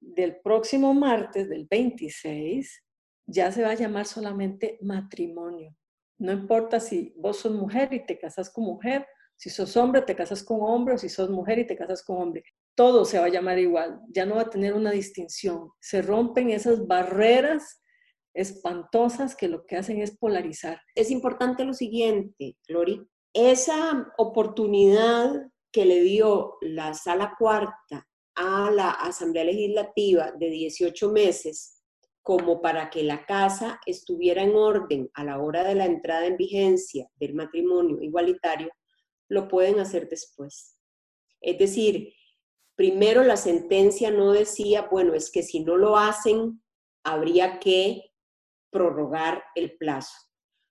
del 0.00 0.40
próximo 0.42 0.92
martes, 0.92 1.48
del 1.48 1.68
26, 1.70 2.82
ya 3.26 3.52
se 3.52 3.62
va 3.62 3.70
a 3.70 3.74
llamar 3.74 4.06
solamente 4.06 4.76
matrimonio. 4.82 5.72
No 6.22 6.30
importa 6.30 6.78
si 6.78 7.12
vos 7.16 7.38
sos 7.38 7.52
mujer 7.52 7.92
y 7.92 8.06
te 8.06 8.16
casas 8.16 8.48
con 8.48 8.62
mujer, 8.62 9.04
si 9.36 9.50
sos 9.50 9.76
hombre 9.76 10.02
te 10.02 10.14
casas 10.14 10.44
con 10.44 10.60
hombre 10.60 10.94
o 10.94 10.98
si 10.98 11.08
sos 11.08 11.28
mujer 11.28 11.58
y 11.58 11.66
te 11.66 11.76
casas 11.76 12.04
con 12.04 12.22
hombre. 12.22 12.44
Todo 12.76 13.04
se 13.04 13.18
va 13.18 13.24
a 13.24 13.28
llamar 13.28 13.58
igual, 13.58 14.00
ya 14.08 14.24
no 14.24 14.36
va 14.36 14.42
a 14.42 14.50
tener 14.50 14.72
una 14.72 14.92
distinción. 14.92 15.70
Se 15.80 16.00
rompen 16.00 16.50
esas 16.50 16.86
barreras 16.86 17.82
espantosas 18.34 19.34
que 19.34 19.48
lo 19.48 19.66
que 19.66 19.74
hacen 19.74 20.00
es 20.00 20.16
polarizar. 20.16 20.80
Es 20.94 21.10
importante 21.10 21.64
lo 21.64 21.74
siguiente, 21.74 22.56
Lori, 22.68 23.02
esa 23.34 24.12
oportunidad 24.16 25.50
que 25.72 25.86
le 25.86 26.02
dio 26.02 26.56
la 26.60 26.94
sala 26.94 27.34
cuarta 27.36 28.06
a 28.36 28.70
la 28.70 28.90
Asamblea 28.90 29.42
Legislativa 29.42 30.30
de 30.30 30.50
18 30.50 31.10
meses 31.10 31.81
como 32.22 32.62
para 32.62 32.88
que 32.88 33.02
la 33.02 33.26
casa 33.26 33.80
estuviera 33.84 34.42
en 34.42 34.54
orden 34.54 35.10
a 35.14 35.24
la 35.24 35.40
hora 35.40 35.64
de 35.64 35.74
la 35.74 35.86
entrada 35.86 36.26
en 36.26 36.36
vigencia 36.36 37.08
del 37.16 37.34
matrimonio 37.34 38.00
igualitario, 38.00 38.70
lo 39.28 39.48
pueden 39.48 39.80
hacer 39.80 40.08
después. 40.08 40.78
Es 41.40 41.58
decir, 41.58 42.14
primero 42.76 43.24
la 43.24 43.36
sentencia 43.36 44.10
no 44.10 44.32
decía, 44.32 44.88
bueno, 44.90 45.14
es 45.14 45.30
que 45.30 45.42
si 45.42 45.60
no 45.60 45.76
lo 45.76 45.96
hacen, 45.96 46.62
habría 47.02 47.58
que 47.58 48.12
prorrogar 48.70 49.42
el 49.56 49.76
plazo. 49.76 50.14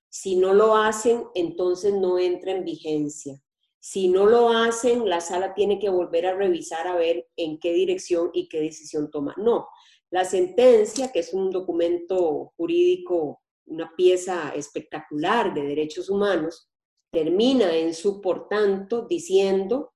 Si 0.10 0.36
no 0.36 0.54
lo 0.54 0.76
hacen, 0.76 1.26
entonces 1.36 1.94
no 1.94 2.18
entra 2.18 2.52
en 2.52 2.66
vigencia. 2.66 3.42
Si 3.80 4.10
no 4.10 4.26
lo 4.26 4.50
hacen, 4.50 5.10
la 5.10 5.22
sala 5.22 5.54
tiene 5.54 5.80
que 5.80 5.90
volver 5.90 6.28
a 6.28 6.36
revisar 6.36 6.88
a 6.88 6.96
ver 6.96 7.28
en 7.36 7.60
qué 7.60 7.74
dirección 7.74 8.30
y 8.34 8.48
qué 8.48 8.62
decisión 8.62 9.10
toma. 9.10 9.34
No, 9.38 9.68
la 10.12 10.26
sentencia, 10.26 11.12
que 11.12 11.20
es 11.20 11.34
un 11.34 11.50
documento 11.50 12.54
jurídico, 12.58 13.42
una 13.66 13.94
pieza 13.96 14.54
espectacular 14.54 15.54
de 15.54 15.64
derechos 15.64 16.10
humanos, 16.10 16.70
termina 17.12 17.76
en 17.76 17.94
su 17.94 18.22
por 18.22 18.48
tanto 18.48 19.08
diciendo 19.08 19.94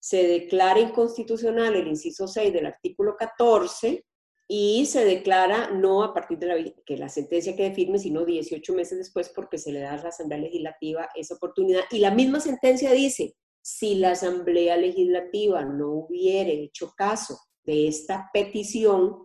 se 0.00 0.26
declara 0.26 0.80
inconstitucional 0.80 1.76
el 1.76 1.86
inciso 1.86 2.26
6 2.26 2.52
del 2.52 2.66
artículo 2.66 3.16
14 3.16 4.04
y 4.48 4.84
se 4.86 5.04
declara 5.04 5.70
no 5.70 6.02
a 6.02 6.12
partir 6.12 6.38
de 6.38 6.46
la, 6.46 6.72
que 6.84 6.96
la 6.96 7.08
sentencia 7.08 7.54
quede 7.54 7.72
firme, 7.72 7.98
sino 7.98 8.24
18 8.24 8.72
meses 8.74 8.98
después 8.98 9.30
porque 9.34 9.58
se 9.58 9.72
le 9.72 9.80
da 9.80 9.94
a 9.94 10.02
la 10.02 10.08
Asamblea 10.08 10.40
Legislativa 10.40 11.08
esa 11.14 11.36
oportunidad. 11.36 11.82
Y 11.90 12.00
la 12.00 12.10
misma 12.10 12.40
sentencia 12.40 12.90
dice, 12.90 13.36
si 13.62 13.94
la 13.94 14.10
Asamblea 14.10 14.76
Legislativa 14.76 15.64
no 15.64 15.92
hubiera 15.92 16.50
hecho 16.50 16.92
caso 16.96 17.38
de 17.64 17.86
esta 17.86 18.28
petición, 18.32 19.24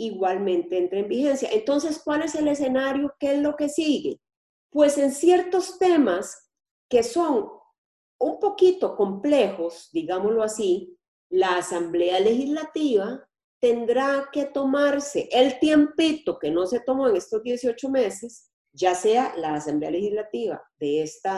igualmente 0.00 0.78
entra 0.78 0.98
en 0.98 1.08
vigencia. 1.08 1.48
Entonces, 1.52 2.00
¿cuál 2.04 2.22
es 2.22 2.34
el 2.34 2.48
escenario? 2.48 3.14
¿Qué 3.18 3.34
es 3.34 3.40
lo 3.40 3.54
que 3.56 3.68
sigue? 3.68 4.20
Pues 4.70 4.98
en 4.98 5.12
ciertos 5.12 5.78
temas 5.78 6.50
que 6.88 7.02
son 7.02 7.48
un 8.18 8.40
poquito 8.40 8.96
complejos, 8.96 9.88
digámoslo 9.92 10.42
así, 10.42 10.96
la 11.30 11.58
Asamblea 11.58 12.20
Legislativa 12.20 13.26
tendrá 13.60 14.28
que 14.32 14.46
tomarse 14.46 15.28
el 15.30 15.58
tiempito 15.58 16.38
que 16.38 16.50
no 16.50 16.66
se 16.66 16.80
tomó 16.80 17.08
en 17.08 17.16
estos 17.16 17.42
18 17.42 17.88
meses, 17.90 18.50
ya 18.72 18.94
sea 18.94 19.34
la 19.36 19.54
Asamblea 19.54 19.90
Legislativa 19.90 20.62
de 20.78 21.02
este 21.02 21.30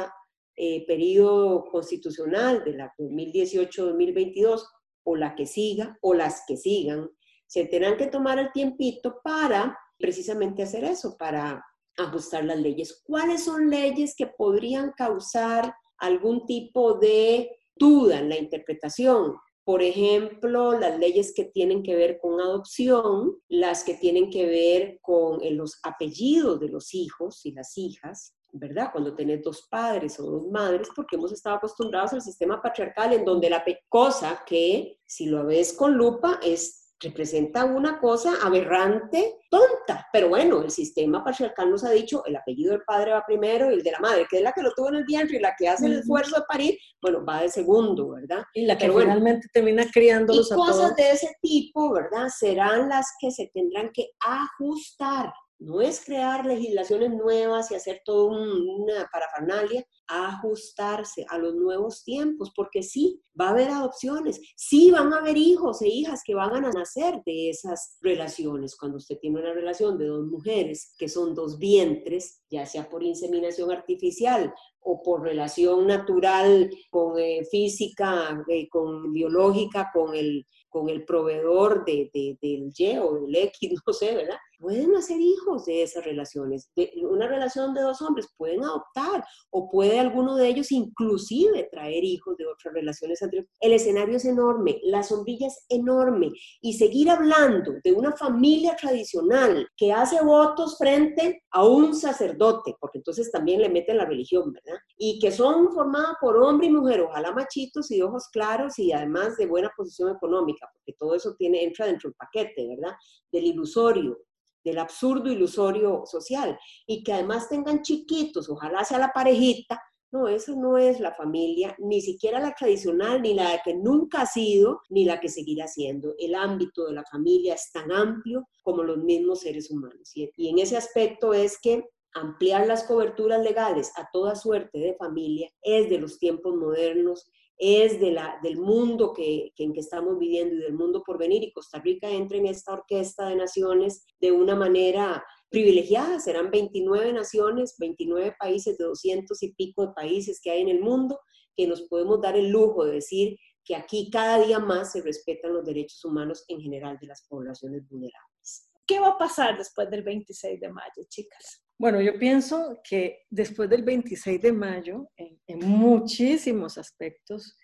periodo 0.87 1.65
constitucional 1.71 2.63
de 2.65 2.75
la 2.75 2.95
2018-2022 2.99 4.63
o 5.05 5.17
la 5.17 5.35
que 5.35 5.47
siga 5.47 5.99
o 6.01 6.15
las 6.15 6.45
que 6.47 6.57
sigan, 6.57 7.11
se 7.53 7.67
tendrán 7.67 7.97
que 7.97 8.07
tomar 8.07 8.39
el 8.39 8.51
tiempito 8.53 9.21
para 9.23 9.79
precisamente 9.99 10.63
hacer 10.63 10.85
eso, 10.85 11.17
para 11.19 11.63
ajustar 11.99 12.45
las 12.45 12.59
leyes. 12.59 13.03
¿Cuáles 13.05 13.45
son 13.45 13.69
leyes 13.69 14.15
que 14.17 14.27
podrían 14.27 14.93
causar 14.93 15.75
algún 15.99 16.47
tipo 16.47 16.95
de 16.95 17.51
duda 17.77 18.19
en 18.19 18.29
la 18.29 18.39
interpretación. 18.39 19.37
Por 19.65 19.83
ejemplo, 19.83 20.79
las 20.79 20.99
leyes 20.99 21.33
que 21.35 21.45
tienen 21.45 21.83
que 21.83 21.95
ver 21.95 22.19
con 22.21 22.41
adopción, 22.41 23.37
las 23.49 23.85
que 23.85 23.95
tienen 23.95 24.29
que 24.29 24.47
ver 24.47 24.99
con 25.01 25.41
eh, 25.43 25.53
los 25.53 25.79
apellidos 25.85 26.59
de 26.59 26.69
los 26.69 26.93
hijos 26.95 27.47
y 27.47 27.53
las 27.53 27.79
hijas, 27.79 28.35
¿verdad? 28.53 28.91
Cuando 28.91 29.15
tenés 29.15 29.43
dos 29.43 29.69
padres 29.71 30.19
o 30.19 30.25
dos 30.25 30.49
madres, 30.49 30.89
porque 30.95 31.15
hemos 31.15 31.33
estado 31.33 31.57
acostumbrados 31.57 32.13
al 32.13 32.23
sistema 32.23 32.61
patriarcal 32.61 33.13
en 33.13 33.25
donde 33.25 33.49
la 33.49 33.65
cosa 33.89 34.43
que, 34.45 34.99
si 35.07 35.27
lo 35.27 35.47
ves 35.47 35.73
con 35.73 35.95
lupa, 35.95 36.41
es 36.43 36.82
representa 37.03 37.65
una 37.65 37.99
cosa 37.99 38.35
aberrante, 38.43 39.37
tonta. 39.51 40.07
Pero 40.13 40.29
bueno, 40.29 40.63
el 40.63 40.71
sistema 40.71 41.25
patriarcal 41.25 41.71
nos 41.71 41.85
ha 41.85 41.91
dicho, 41.91 42.25
el 42.27 42.37
apellido 42.37 42.73
del 42.73 42.83
padre 42.83 43.13
va 43.13 43.25
primero 43.27 43.71
y 43.71 43.75
el 43.75 43.83
de 43.83 43.93
la 43.93 44.01
madre, 44.01 44.27
que 44.31 44.39
es 44.39 44.43
la 44.43 44.53
que 44.53 44.63
lo 44.63 44.73
tuvo 44.73 44.89
en 44.89 44.97
el 44.97 45.05
vientre 45.05 45.37
y 45.37 45.41
la 45.41 45.55
que 45.59 45.69
hace 45.69 45.87
el 45.87 45.95
esfuerzo 45.95 46.37
de 46.37 46.45
parir, 46.49 46.79
bueno, 47.01 47.25
va 47.25 47.43
de 47.43 47.49
segundo, 47.49 48.11
¿verdad? 48.11 48.45
Y 48.55 48.67
la 48.67 48.79
que 48.79 48.91
finalmente 48.91 49.49
termina 49.53 49.85
criándolos 49.93 50.51
y 50.51 50.55
cosas 50.55 50.97
de 50.97 51.11
ese 51.11 51.35
tipo, 51.41 51.93
¿verdad? 51.93 52.29
Serán 52.29 52.89
las 52.89 53.07
que 53.21 53.31
se 53.31 53.51
tendrán 53.53 53.91
que 53.93 54.11
ajustar 54.21 55.33
no 55.63 55.81
es 55.81 56.05
crear 56.05 56.45
legislaciones 56.45 57.11
nuevas 57.11 57.71
y 57.71 57.75
hacer 57.75 58.03
toda 58.05 58.37
una 58.37 59.09
parafernalia, 59.13 59.85
ajustarse 60.07 61.25
a 61.29 61.39
los 61.39 61.55
nuevos 61.55 62.05
tiempos, 62.05 62.53
porque 62.55 62.83
sí, 62.83 63.23
va 63.41 63.49
a 63.49 63.51
haber 63.51 63.69
adopciones, 63.71 64.41
sí 64.57 64.91
van 64.91 65.13
a 65.13 65.19
haber 65.19 65.37
hijos 65.37 65.81
e 65.83 65.89
hijas 65.89 66.23
que 66.25 66.35
van 66.35 66.65
a 66.65 66.71
nacer 66.71 67.23
de 67.25 67.51
esas 67.51 67.97
relaciones. 68.01 68.77
Cuando 68.77 68.99
usted 68.99 69.19
tiene 69.19 69.41
una 69.41 69.53
relación 69.53 69.97
de 69.99 70.07
dos 70.07 70.27
mujeres 70.27 70.95
que 70.99 71.09
son 71.09 71.35
dos 71.35 71.59
vientres, 71.59 72.43
ya 72.51 72.67
sea 72.67 72.89
por 72.89 73.03
inseminación 73.03 73.71
artificial 73.71 74.53
o 74.81 75.03
por 75.03 75.23
relación 75.23 75.87
natural 75.87 76.71
con 76.91 77.19
eh, 77.19 77.45
física, 77.51 78.45
eh, 78.49 78.69
con 78.69 79.13
biológica, 79.13 79.91
con 79.93 80.15
el, 80.15 80.47
con 80.69 80.89
el 80.89 81.05
proveedor 81.05 81.85
de, 81.85 82.11
del 82.13 82.73
Y 82.77 82.99
o 82.99 83.15
del 83.15 83.35
X, 83.35 83.81
no 83.87 83.93
sé, 83.93 84.15
¿verdad? 84.17 84.37
Pueden 84.63 84.95
hacer 84.95 85.21
hijos 85.21 85.65
de 85.65 85.83
esas 85.83 86.05
relaciones. 86.05 86.71
De 86.77 86.93
una 87.03 87.27
relación 87.27 87.75
de 87.75 87.81
dos 87.81 88.01
hombres 88.01 88.29
pueden 88.37 88.63
adoptar 88.63 89.25
o 89.51 89.69
puede 89.69 89.99
alguno 89.99 90.37
de 90.37 90.47
ellos 90.47 90.71
inclusive 90.71 91.69
traer 91.73 92.05
hijos 92.05 92.37
de 92.37 92.47
otras 92.47 92.73
relaciones. 92.73 93.21
El 93.59 93.73
escenario 93.73 94.19
es 94.19 94.25
enorme, 94.25 94.79
la 94.85 95.03
sombrilla 95.03 95.49
es 95.49 95.67
enorme 95.69 96.31
y 96.61 96.75
seguir 96.75 97.11
hablando 97.11 97.73
de 97.83 97.93
una 97.93 98.13
familia 98.13 98.77
tradicional 98.77 99.67
que 99.77 99.93
hace 99.93 100.23
votos 100.23 100.79
frente 100.79 101.43
a 101.51 101.67
un 101.67 101.93
sacerdote, 101.93 102.77
porque 102.79 102.99
entonces 102.99 103.33
también 103.33 103.63
le 103.63 103.69
meten 103.69 103.97
la 103.97 104.05
religión, 104.05 104.53
¿verdad? 104.53 104.79
Y 104.97 105.19
que 105.19 105.33
son 105.33 105.73
formadas 105.73 106.15
por 106.21 106.37
hombre 106.37 106.69
y 106.69 106.71
mujer, 106.71 107.01
ojalá 107.01 107.33
machitos 107.33 107.91
y 107.91 108.01
ojos 108.01 108.29
claros 108.29 108.79
y 108.79 108.93
además 108.93 109.37
de 109.39 109.47
buena 109.47 109.73
posición 109.77 110.15
económica, 110.15 110.71
porque 110.73 110.97
todo 110.97 111.17
eso 111.17 111.35
tiene, 111.37 111.65
entra 111.65 111.87
dentro 111.87 112.11
del 112.11 112.15
paquete, 112.15 112.69
¿verdad? 112.69 112.95
Del 113.33 113.47
ilusorio, 113.47 114.19
del 114.65 114.79
absurdo 114.79 115.31
ilusorio 115.31 116.03
social, 116.05 116.59
y 116.87 117.03
que 117.03 117.13
además 117.13 117.49
tengan 117.49 117.83
chiquitos, 117.83 118.49
ojalá 118.49 118.85
sea 118.85 118.99
la 118.99 119.13
parejita, 119.13 119.81
no, 120.13 120.29
eso 120.29 120.55
no 120.55 120.77
es 120.77 121.01
la 121.01 121.15
familia, 121.15 121.75
ni 121.79 122.03
siquiera 122.03 122.39
la 122.39 122.53
tradicional, 122.53 123.23
ni 123.23 123.33
la 123.33 123.63
que 123.65 123.75
nunca 123.75 124.21
ha 124.21 124.27
sido, 124.27 124.83
ni 124.91 125.07
la 125.07 125.19
que 125.19 125.31
seguirá 125.31 125.67
siendo. 125.67 126.15
El 126.19 126.35
ámbito 126.35 126.85
de 126.85 126.93
la 126.93 127.03
familia 127.05 127.55
es 127.55 127.73
tan 127.73 127.91
amplio 127.91 128.47
como 128.63 128.83
los 128.83 128.99
mismos 128.99 129.41
seres 129.41 129.71
humanos. 129.71 130.13
Y 130.15 130.49
en 130.51 130.59
ese 130.59 130.77
aspecto 130.77 131.33
es 131.33 131.59
que 131.59 131.89
ampliar 132.13 132.67
las 132.67 132.85
coberturas 132.85 133.43
legales 133.43 133.91
a 133.97 134.07
toda 134.13 134.37
suerte 134.37 134.79
de 134.79 134.97
familia 134.97 135.51
es 135.63 135.89
de 135.89 135.99
los 135.99 136.19
tiempos 136.19 136.55
modernos 136.57 137.27
es 137.65 138.01
de 138.01 138.11
la, 138.11 138.41
del 138.43 138.57
mundo 138.57 139.13
que, 139.13 139.53
en 139.57 139.73
que 139.73 139.79
estamos 139.79 140.19
viviendo 140.19 140.57
y 140.57 140.59
del 140.59 140.75
mundo 140.75 141.05
por 141.07 141.17
venir. 141.17 141.45
Y 141.45 141.53
Costa 141.53 141.79
Rica 141.79 142.11
entra 142.11 142.37
en 142.37 142.47
esta 142.47 142.73
orquesta 142.73 143.29
de 143.29 143.37
naciones 143.37 144.05
de 144.21 144.33
una 144.33 144.57
manera 144.57 145.25
privilegiada. 145.49 146.19
Serán 146.19 146.51
29 146.51 147.13
naciones, 147.13 147.77
29 147.79 148.35
países 148.37 148.77
de 148.79 148.85
200 148.85 149.41
y 149.45 149.55
pico 149.55 149.87
de 149.87 149.93
países 149.93 150.41
que 150.43 150.51
hay 150.51 150.63
en 150.63 150.71
el 150.71 150.81
mundo, 150.81 151.21
que 151.57 151.69
nos 151.69 151.83
podemos 151.83 152.21
dar 152.21 152.37
el 152.37 152.49
lujo 152.49 152.85
de 152.85 152.95
decir 152.95 153.39
que 153.65 153.77
aquí 153.77 154.11
cada 154.11 154.45
día 154.45 154.59
más 154.59 154.91
se 154.91 155.01
respetan 155.01 155.55
los 155.55 155.65
derechos 155.65 156.05
humanos 156.05 156.45
en 156.49 156.61
general 156.61 156.99
de 157.01 157.07
las 157.07 157.25
poblaciones 157.29 157.89
vulnerables. 157.89 158.71
¿Qué 158.85 158.99
va 158.99 159.11
a 159.11 159.19
pasar 159.19 159.57
después 159.57 159.89
del 159.89 160.03
26 160.03 160.61
de 160.61 160.69
mayo, 160.69 161.07
chicas? 161.09 161.63
Bueno, 161.79 162.01
yo 162.01 162.19
pienso 162.19 162.81
que 162.89 163.27
después 163.31 163.69
del 163.69 163.83
26 163.83 164.41
de 164.41 164.53
mayo, 164.53 165.11
en, 165.17 165.59
muchísimos 165.61 166.79
aspectos, 166.79 167.59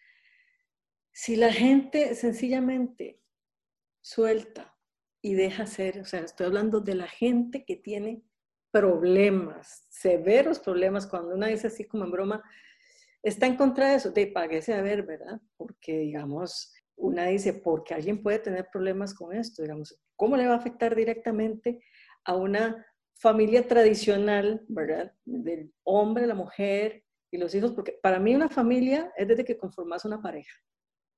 si 1.12 1.36
la 1.36 1.52
gente 1.52 2.14
sencillamente 2.14 3.20
suelta 4.00 4.76
y 5.22 5.34
deja 5.34 5.66
ser, 5.66 6.00
o 6.00 6.04
sea, 6.04 6.20
estoy 6.20 6.46
hablando 6.46 6.80
de 6.80 6.94
la 6.94 7.08
gente 7.08 7.64
que 7.64 7.76
tiene 7.76 8.22
problemas, 8.70 9.86
severos 9.88 10.58
problemas, 10.58 11.06
cuando 11.06 11.34
una 11.34 11.48
dice 11.48 11.68
así 11.68 11.84
como 11.84 12.04
en 12.04 12.10
broma, 12.10 12.42
está 13.22 13.46
en 13.46 13.56
contra 13.56 13.90
de 13.90 13.96
eso, 13.96 14.10
de 14.10 14.26
paguese 14.26 14.74
a 14.74 14.82
ver, 14.82 15.04
¿verdad? 15.04 15.40
Porque, 15.56 15.98
digamos, 15.98 16.72
una 16.96 17.26
dice, 17.26 17.52
porque 17.52 17.94
alguien 17.94 18.22
puede 18.22 18.40
tener 18.40 18.68
problemas 18.70 19.14
con 19.14 19.34
esto, 19.34 19.62
digamos, 19.62 19.98
¿cómo 20.16 20.36
le 20.36 20.46
va 20.46 20.54
a 20.54 20.58
afectar 20.58 20.94
directamente 20.94 21.80
a 22.24 22.34
una 22.34 22.84
familia 23.18 23.66
tradicional, 23.66 24.64
¿verdad? 24.68 25.12
Del 25.24 25.72
hombre, 25.84 26.26
la 26.26 26.34
mujer 26.34 27.04
y 27.30 27.38
los 27.38 27.54
hijos, 27.54 27.72
porque 27.72 27.98
para 28.02 28.18
mí 28.18 28.34
una 28.34 28.48
familia 28.48 29.12
es 29.16 29.28
desde 29.28 29.44
que 29.44 29.58
conformas 29.58 30.04
una 30.04 30.22
pareja. 30.22 30.54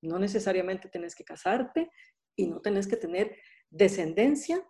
No 0.01 0.17
necesariamente 0.17 0.89
tenés 0.89 1.15
que 1.15 1.23
casarte 1.23 1.91
y 2.35 2.47
no 2.47 2.59
tenés 2.59 2.87
que 2.87 2.97
tener 2.97 3.37
descendencia 3.69 4.65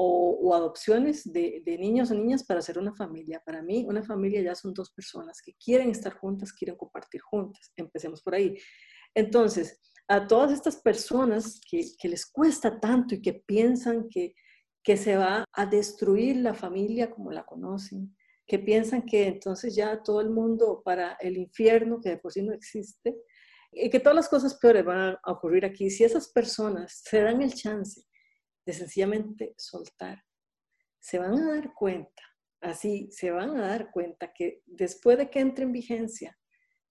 o, 0.00 0.54
adopciones 0.54 1.30
de, 1.32 1.60
niños 1.80 2.12
o 2.12 2.14
niñas 2.14 2.44
para 2.44 2.62
ser 2.62 2.78
una 2.78 2.94
familia. 2.94 3.42
Para 3.44 3.60
mí, 3.60 3.84
una 3.88 4.02
familia 4.04 4.40
ya 4.40 4.54
son 4.54 4.72
dos 4.72 4.92
personas 4.92 5.42
que 5.42 5.54
quieren 5.54 5.90
estar 5.90 6.14
juntas, 6.14 6.52
quieren 6.52 6.76
compartir 6.76 7.20
juntas. 7.20 7.72
Empecemos 7.76 8.22
por 8.22 8.36
ahí. 8.36 8.56
Entonces, 9.12 9.80
a 10.06 10.28
todas 10.28 10.52
estas 10.52 10.76
personas 10.76 11.60
que 11.68 12.08
les 12.08 12.24
cuesta 12.30 12.78
tanto 12.78 13.16
y 13.16 13.20
que 13.20 13.34
piensan 13.34 14.08
que, 14.08 14.34
que 14.82 14.96
se 14.96 15.16
va 15.16 15.44
a 15.52 15.66
destruir 15.66 16.36
la 16.36 16.54
familia 16.54 17.10
como 17.10 17.30
la 17.30 17.44
conocen, 17.44 18.16
que 18.46 18.58
piensan 18.58 19.02
que 19.02 19.26
entonces 19.26 19.74
ya 19.74 20.02
todo 20.02 20.20
el 20.20 20.30
mundo 20.30 20.82
para 20.84 21.14
el 21.20 21.36
infierno, 21.36 22.00
que 22.00 22.10
de 22.10 22.16
por 22.18 22.32
sí 22.32 22.42
no 22.42 22.52
existe, 22.52 23.16
y 23.70 23.90
que 23.90 24.00
todas 24.00 24.16
las 24.16 24.28
cosas 24.28 24.54
peores 24.54 24.84
van 24.84 25.18
a 25.22 25.32
ocurrir 25.32 25.64
aquí. 25.64 25.90
Si 25.90 26.04
esas 26.04 26.28
personas 26.28 27.02
se 27.04 27.20
dan 27.20 27.42
el 27.42 27.52
chance 27.52 28.02
de 28.64 28.72
sencillamente 28.72 29.54
soltar, 29.58 30.22
se 30.98 31.18
van 31.18 31.34
a 31.34 31.54
dar 31.54 31.74
cuenta, 31.74 32.22
así 32.60 33.08
se 33.12 33.30
van 33.30 33.56
a 33.56 33.68
dar 33.68 33.90
cuenta 33.90 34.32
que 34.32 34.62
después 34.66 35.18
de 35.18 35.30
que 35.30 35.40
entre 35.40 35.64
en 35.64 35.72
vigencia 35.72 36.38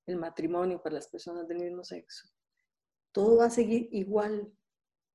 el 0.05 0.17
matrimonio 0.17 0.81
para 0.81 0.95
las 0.95 1.07
personas 1.07 1.47
del 1.47 1.59
mismo 1.59 1.83
sexo, 1.83 2.29
todo 3.11 3.37
va 3.37 3.45
a 3.45 3.49
seguir 3.49 3.89
igual, 3.91 4.51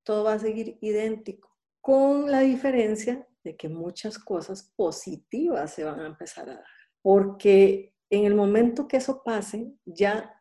todo 0.04 0.24
va 0.24 0.34
a 0.34 0.38
seguir 0.38 0.78
idéntico, 0.80 1.51
con 1.82 2.30
la 2.30 2.40
diferencia 2.40 3.28
de 3.44 3.56
que 3.56 3.68
muchas 3.68 4.18
cosas 4.18 4.72
positivas 4.76 5.74
se 5.74 5.84
van 5.84 6.00
a 6.00 6.06
empezar 6.06 6.48
a 6.48 6.54
dar, 6.54 6.64
porque 7.02 7.94
en 8.08 8.24
el 8.24 8.34
momento 8.34 8.88
que 8.88 8.98
eso 8.98 9.22
pase, 9.24 9.74
ya 9.84 10.34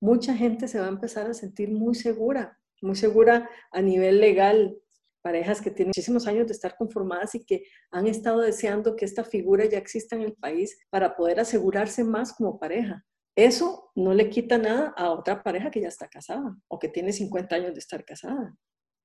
mucha 0.00 0.36
gente 0.36 0.68
se 0.68 0.78
va 0.78 0.86
a 0.86 0.90
empezar 0.90 1.28
a 1.28 1.34
sentir 1.34 1.70
muy 1.70 1.94
segura, 1.94 2.58
muy 2.82 2.94
segura 2.94 3.48
a 3.70 3.80
nivel 3.80 4.20
legal, 4.20 4.76
parejas 5.22 5.60
que 5.60 5.70
tienen 5.70 5.90
muchísimos 5.90 6.26
años 6.26 6.48
de 6.48 6.52
estar 6.52 6.76
conformadas 6.76 7.34
y 7.36 7.44
que 7.44 7.64
han 7.90 8.06
estado 8.06 8.40
deseando 8.40 8.96
que 8.96 9.04
esta 9.04 9.24
figura 9.24 9.64
ya 9.64 9.78
exista 9.78 10.16
en 10.16 10.22
el 10.22 10.34
país 10.34 10.78
para 10.90 11.16
poder 11.16 11.40
asegurarse 11.40 12.04
más 12.04 12.34
como 12.34 12.58
pareja. 12.58 13.04
Eso 13.34 13.90
no 13.94 14.12
le 14.12 14.28
quita 14.28 14.58
nada 14.58 14.92
a 14.96 15.10
otra 15.10 15.42
pareja 15.42 15.70
que 15.70 15.80
ya 15.80 15.88
está 15.88 16.08
casada 16.08 16.54
o 16.68 16.78
que 16.78 16.88
tiene 16.88 17.12
50 17.12 17.54
años 17.54 17.72
de 17.72 17.78
estar 17.78 18.04
casada. 18.04 18.54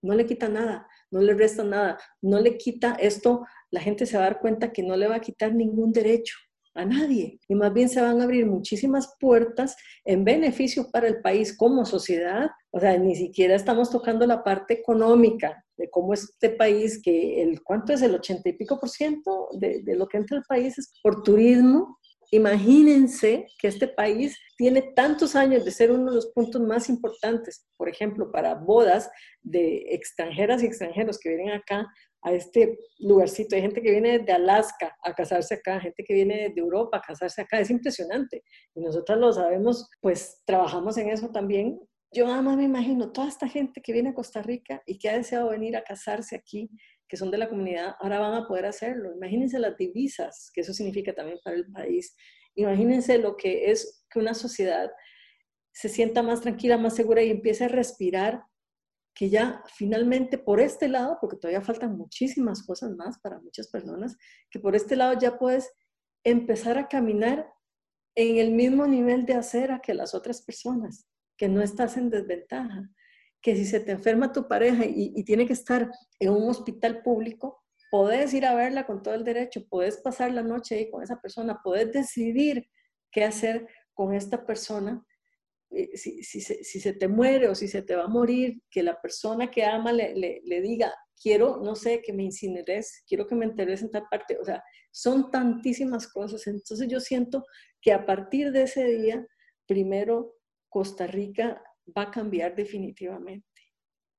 No 0.01 0.13
le 0.13 0.25
quita 0.25 0.47
nada, 0.47 0.87
no 1.11 1.21
le 1.21 1.33
resta 1.33 1.63
nada, 1.63 1.97
no 2.21 2.39
le 2.39 2.57
quita 2.57 2.95
esto, 2.99 3.45
la 3.71 3.81
gente 3.81 4.05
se 4.05 4.17
va 4.17 4.23
a 4.23 4.29
dar 4.29 4.39
cuenta 4.39 4.71
que 4.71 4.83
no 4.83 4.95
le 4.95 5.07
va 5.07 5.15
a 5.15 5.21
quitar 5.21 5.53
ningún 5.53 5.91
derecho 5.91 6.35
a 6.75 6.85
nadie 6.85 7.39
y 7.47 7.55
más 7.55 7.73
bien 7.73 7.89
se 7.89 8.01
van 8.01 8.21
a 8.21 8.23
abrir 8.23 8.45
muchísimas 8.45 9.15
puertas 9.19 9.75
en 10.05 10.23
beneficio 10.23 10.91
para 10.91 11.07
el 11.07 11.21
país 11.21 11.57
como 11.57 11.85
sociedad. 11.85 12.49
O 12.71 12.79
sea, 12.79 12.97
ni 12.97 13.15
siquiera 13.15 13.55
estamos 13.55 13.89
tocando 13.89 14.27
la 14.27 14.43
parte 14.43 14.75
económica 14.75 15.65
de 15.75 15.89
cómo 15.89 16.13
este 16.13 16.51
país, 16.51 17.01
que 17.01 17.41
el 17.41 17.63
cuánto 17.63 17.93
es 17.93 18.01
el 18.01 18.13
ochenta 18.13 18.49
y 18.49 18.53
pico 18.53 18.79
por 18.79 18.89
ciento 18.89 19.49
de, 19.53 19.81
de 19.83 19.95
lo 19.95 20.07
que 20.07 20.17
entra 20.17 20.37
al 20.37 20.43
país 20.43 20.77
es 20.77 20.93
por 21.01 21.23
turismo, 21.23 21.97
Imagínense 22.31 23.47
que 23.57 23.67
este 23.67 23.87
país 23.87 24.37
tiene 24.57 24.81
tantos 24.81 25.35
años 25.35 25.63
de 25.63 25.71
ser 25.71 25.91
uno 25.91 26.11
de 26.11 26.15
los 26.15 26.27
puntos 26.33 26.61
más 26.61 26.89
importantes, 26.89 27.65
por 27.77 27.87
ejemplo, 27.87 28.31
para 28.31 28.55
bodas 28.55 29.09
de 29.41 29.85
extranjeras 29.91 30.61
y 30.61 30.65
extranjeros 30.65 31.19
que 31.19 31.29
vienen 31.29 31.51
acá 31.51 31.87
a 32.23 32.33
este 32.33 32.77
lugarcito. 32.99 33.55
Hay 33.55 33.61
gente 33.61 33.81
que 33.81 33.91
viene 33.91 34.19
de 34.19 34.31
Alaska 34.33 34.93
a 35.03 35.13
casarse 35.13 35.55
acá, 35.55 35.79
gente 35.79 36.03
que 36.03 36.13
viene 36.13 36.49
de 36.53 36.61
Europa 36.61 36.97
a 36.97 37.01
casarse 37.01 37.41
acá. 37.41 37.59
Es 37.59 37.69
impresionante. 37.69 38.43
Y 38.75 38.81
nosotros 38.81 39.17
lo 39.17 39.31
sabemos, 39.31 39.89
pues 40.01 40.41
trabajamos 40.45 40.97
en 40.97 41.09
eso 41.09 41.29
también. 41.29 41.79
Yo 42.11 42.25
nada 42.25 42.41
más 42.41 42.57
me 42.57 42.63
imagino 42.63 43.11
toda 43.11 43.27
esta 43.27 43.47
gente 43.47 43.81
que 43.81 43.93
viene 43.93 44.09
a 44.09 44.13
Costa 44.13 44.41
Rica 44.41 44.81
y 44.85 44.97
que 44.97 45.09
ha 45.09 45.17
deseado 45.17 45.49
venir 45.49 45.77
a 45.77 45.83
casarse 45.83 46.35
aquí 46.35 46.69
que 47.07 47.17
son 47.17 47.31
de 47.31 47.37
la 47.37 47.49
comunidad, 47.49 47.95
ahora 47.99 48.19
van 48.19 48.33
a 48.33 48.47
poder 48.47 48.65
hacerlo. 48.65 49.13
Imagínense 49.15 49.59
las 49.59 49.77
divisas, 49.77 50.51
que 50.53 50.61
eso 50.61 50.73
significa 50.73 51.13
también 51.13 51.39
para 51.43 51.55
el 51.55 51.71
país. 51.71 52.15
Imagínense 52.55 53.17
lo 53.17 53.37
que 53.37 53.71
es 53.71 54.05
que 54.09 54.19
una 54.19 54.33
sociedad 54.33 54.91
se 55.71 55.89
sienta 55.89 56.23
más 56.23 56.41
tranquila, 56.41 56.77
más 56.77 56.95
segura 56.95 57.21
y 57.21 57.29
empiece 57.29 57.65
a 57.65 57.69
respirar, 57.69 58.43
que 59.13 59.29
ya 59.29 59.63
finalmente 59.75 60.37
por 60.37 60.59
este 60.59 60.87
lado, 60.87 61.17
porque 61.21 61.37
todavía 61.37 61.61
faltan 61.61 61.97
muchísimas 61.97 62.63
cosas 62.63 62.91
más 62.91 63.19
para 63.19 63.39
muchas 63.39 63.67
personas, 63.67 64.17
que 64.49 64.59
por 64.59 64.75
este 64.75 64.95
lado 64.95 65.19
ya 65.19 65.37
puedes 65.37 65.71
empezar 66.23 66.77
a 66.77 66.87
caminar 66.87 67.47
en 68.15 68.37
el 68.37 68.51
mismo 68.51 68.87
nivel 68.87 69.25
de 69.25 69.35
acera 69.35 69.79
que 69.79 69.93
las 69.93 70.13
otras 70.13 70.41
personas, 70.41 71.07
que 71.37 71.47
no 71.47 71.61
estás 71.61 71.97
en 71.97 72.09
desventaja 72.09 72.89
que 73.41 73.55
si 73.55 73.65
se 73.65 73.79
te 73.79 73.91
enferma 73.91 74.31
tu 74.31 74.47
pareja 74.47 74.83
y, 74.85 75.23
tiene 75.23 75.45
que 75.45 75.53
estar 75.53 75.89
en 76.19 76.31
un 76.31 76.49
hospital 76.49 77.01
público, 77.01 77.63
podés 77.91 78.33
ir 78.33 78.45
a 78.45 78.55
verla 78.55 78.85
con 78.85 79.01
todo 79.01 79.13
el 79.13 79.23
derecho, 79.23 79.65
podés 79.69 79.97
pasar 79.97 80.31
la 80.31 80.43
noche 80.43 80.75
ahí 80.75 80.89
con 80.89 81.03
esa 81.03 81.21
persona, 81.21 81.61
podés 81.63 81.91
decidir 81.91 82.67
qué 83.11 83.23
hacer 83.23 83.67
con 83.93 84.13
esta 84.13 84.45
persona. 84.45 85.05
Eh, 85.69 85.95
si, 85.97 86.23
si, 86.23 86.41
se, 86.41 86.93
te 86.93 87.07
muere 87.07 87.49
o 87.49 87.55
si 87.55 87.67
se 87.67 87.81
te 87.81 87.95
va 87.95 88.05
a 88.05 88.09
morir, 88.09 88.61
que 88.69 88.83
la 88.83 88.99
persona 89.01 89.51
que 89.51 89.63
ama 89.65 89.91
le, 89.91 90.13
le, 90.15 90.61
diga, 90.61 90.93
quiero, 91.21 91.57
no 91.57 91.75
sé, 91.75 92.01
que 92.01 92.13
me 92.13 92.23
incineres, 92.23 93.03
quiero 93.07 93.27
que 93.27 93.35
me 93.35 93.45
enterres 93.45 93.81
en 93.81 93.91
tal 93.91 94.03
parte. 94.09 94.37
O 94.39 94.45
sea, 94.45 94.63
son 94.91 95.29
tantísimas 95.31 96.07
cosas. 96.07 96.47
Entonces 96.47 96.87
yo 96.87 96.99
siento 96.99 97.45
que 97.81 97.91
a 97.93 98.05
partir 98.05 98.51
de 98.51 98.63
ese 98.63 98.85
día, 98.85 99.25
primero 99.65 100.35
Costa 100.69 101.07
Rica 101.07 101.61
va 101.95 102.03
a 102.03 102.11
cambiar 102.11 102.55
definitivamente. 102.55 103.45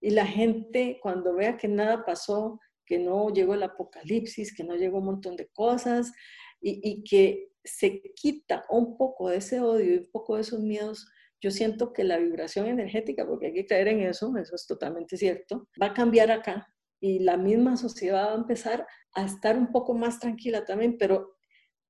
Y 0.00 0.10
la 0.10 0.26
gente 0.26 0.98
cuando 1.02 1.34
vea 1.34 1.56
que 1.56 1.68
nada 1.68 2.04
pasó, 2.04 2.60
que 2.86 2.98
no 2.98 3.30
llegó 3.30 3.54
el 3.54 3.62
apocalipsis, 3.62 4.54
que 4.54 4.64
no 4.64 4.76
llegó 4.76 4.98
un 4.98 5.06
montón 5.06 5.36
de 5.36 5.48
cosas 5.48 6.12
y, 6.60 7.02
que 7.04 7.48
se 7.64 8.02
quita 8.14 8.64
un 8.70 8.96
poco 8.96 9.28
de 9.28 9.36
ese 9.36 9.60
odio 9.60 9.94
y 9.94 9.98
un 9.98 10.10
poco 10.10 10.36
de 10.36 10.42
esos 10.42 10.60
miedos, 10.60 11.06
yo 11.40 11.50
siento 11.50 11.92
que 11.92 12.02
la 12.02 12.16
vibración 12.16 12.66
energética, 12.66 13.26
porque 13.26 13.46
hay 13.46 13.54
que 13.54 13.66
creer 13.66 13.88
en 13.88 14.00
eso, 14.00 14.34
eso 14.36 14.54
es 14.54 14.66
totalmente 14.66 15.16
cierto, 15.16 15.68
va 15.80 15.88
a 15.88 15.94
cambiar 15.94 16.30
acá 16.30 16.66
y 17.00 17.20
la 17.20 17.36
misma 17.36 17.76
sociedad 17.76 18.28
va 18.28 18.32
a 18.32 18.36
empezar 18.36 18.86
a 19.12 19.24
estar 19.24 19.56
un 19.56 19.70
poco 19.70 19.94
más 19.94 20.18
tranquila 20.18 20.64
también, 20.64 20.96
pero 20.98 21.37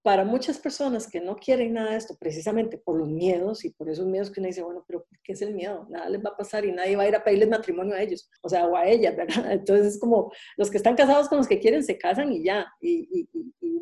para 0.03 0.25
muchas 0.25 0.59
personas 0.59 1.11
que 1.11 1.21
no 1.21 1.37
quieren 1.37 1.75
nada 1.75 1.91
de 1.91 1.97
esto, 1.97 2.17
precisamente 2.19 2.79
por 2.79 2.97
los 2.99 3.09
miedos 3.09 3.65
y 3.65 3.71
por 3.71 3.91
esos 3.91 4.07
miedos 4.07 4.31
que 4.31 4.41
uno 4.41 4.47
dice, 4.47 4.63
bueno, 4.63 4.85
pero 4.87 5.07
¿qué 5.25 5.33
es 5.33 5.43
el 5.43 5.55
miedo? 5.55 5.87
Nada 5.91 6.09
les 6.09 6.25
va 6.25 6.31
a 6.31 6.37
pasar 6.37 6.65
y 6.65 6.73
nadie 6.73 6.97
va 6.97 7.03
a 7.03 7.09
ir 7.09 7.17
a 7.17 7.25
pedirles 7.25 7.49
matrimonio 7.49 7.95
a 7.95 8.03
ellos, 8.03 8.31
o 8.43 8.49
sea, 8.49 8.67
o 8.67 8.77
a 8.77 8.87
ellas, 8.87 9.17
¿verdad? 9.17 9.27
Entonces 9.53 9.95
es 9.95 10.01
como 10.01 10.33
los 10.57 10.71
que 10.71 10.77
están 10.77 10.97
casados 10.97 11.29
con 11.29 11.39
los 11.39 11.49
que 11.49 11.59
quieren 11.59 11.83
se 11.83 11.99
casan 11.99 12.33
y 12.33 12.45
ya, 12.45 12.67
y, 12.81 13.29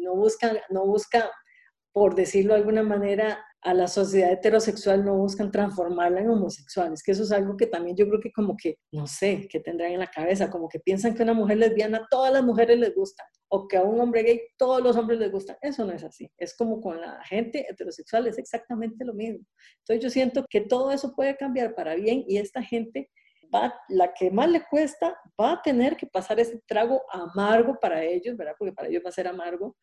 no 0.01 0.15
buscan, 0.15 0.57
no 0.71 0.87
buscan, 0.87 1.25
por 1.97 2.15
decirlo 2.15 2.53
de 2.53 2.59
alguna 2.59 2.83
manera, 2.83 3.43
a 3.63 3.73
la 3.73 3.89
sociedad 3.89 4.31
heterosexual 4.31 5.03
no 5.03 5.17
buscan 5.17 5.51
transformarla 5.51 6.21
en 6.21 6.29
homosexuales, 6.29 7.03
que 7.03 7.13
eso 7.13 7.23
es 7.23 7.33
algo 7.33 7.57
que 7.57 7.67
también 7.67 7.97
yo 7.97 8.07
creo 8.07 8.21
que 8.21 8.31
como 8.33 8.55
que, 8.55 8.77
no 8.93 9.07
sé, 9.07 9.49
que 9.49 9.61
tendrán 9.61 9.93
en 9.93 10.01
la 10.01 10.07
cabeza, 10.09 10.51
como 10.51 10.69
que 10.69 10.79
piensan 10.79 11.15
que 11.15 11.23
una 11.23 11.33
mujer 11.33 11.57
lesbiana, 11.57 12.07
todas 12.11 12.31
las 12.31 12.45
mujeres 12.45 12.79
les 12.79 12.95
gustan, 12.95 13.27
o 13.49 13.67
que 13.67 13.79
a 13.79 13.83
un 13.83 13.99
hombre 13.99 14.25
gay, 14.25 14.43
todos 14.59 14.83
los 14.83 14.95
hombres 14.95 15.19
les 15.19 15.33
gustan. 15.33 15.57
Eso 15.63 15.87
no 15.87 15.93
es 15.93 16.05
así. 16.05 16.31
Es 16.37 16.55
como 16.55 16.83
con 16.83 17.01
la 17.01 17.19
gente 17.25 17.65
heterosexual, 17.67 18.27
es 18.27 18.37
exactamente 18.37 19.03
lo 19.03 19.15
mismo. 19.15 19.47
Entonces 19.79 20.05
yo 20.05 20.11
siento 20.11 20.45
que 20.51 20.61
todo 20.61 20.91
eso 20.91 21.15
puede 21.17 21.35
cambiar 21.39 21.75
para 21.75 21.95
bien 21.95 22.27
y 22.29 22.37
esta 22.37 22.63
gente 22.63 23.11
va, 23.55 23.75
la 23.89 24.13
que 24.13 24.31
más 24.31 24.51
le 24.51 24.63
cuesta, 24.69 25.19
va 25.41 25.53
a 25.53 25.63
tener 25.63 25.97
que 25.97 26.07
pasar 26.07 26.39
ese 26.41 26.61
trago 26.67 27.03
amargo 27.11 27.79
para 27.81 28.05
ellos, 28.05 28.37
¿verdad? 28.37 28.55
Porque 28.59 28.75
para 28.75 28.89
ellos 28.89 29.03
va 29.03 29.09
a 29.09 29.13
ser 29.13 29.29
amargo, 29.29 29.79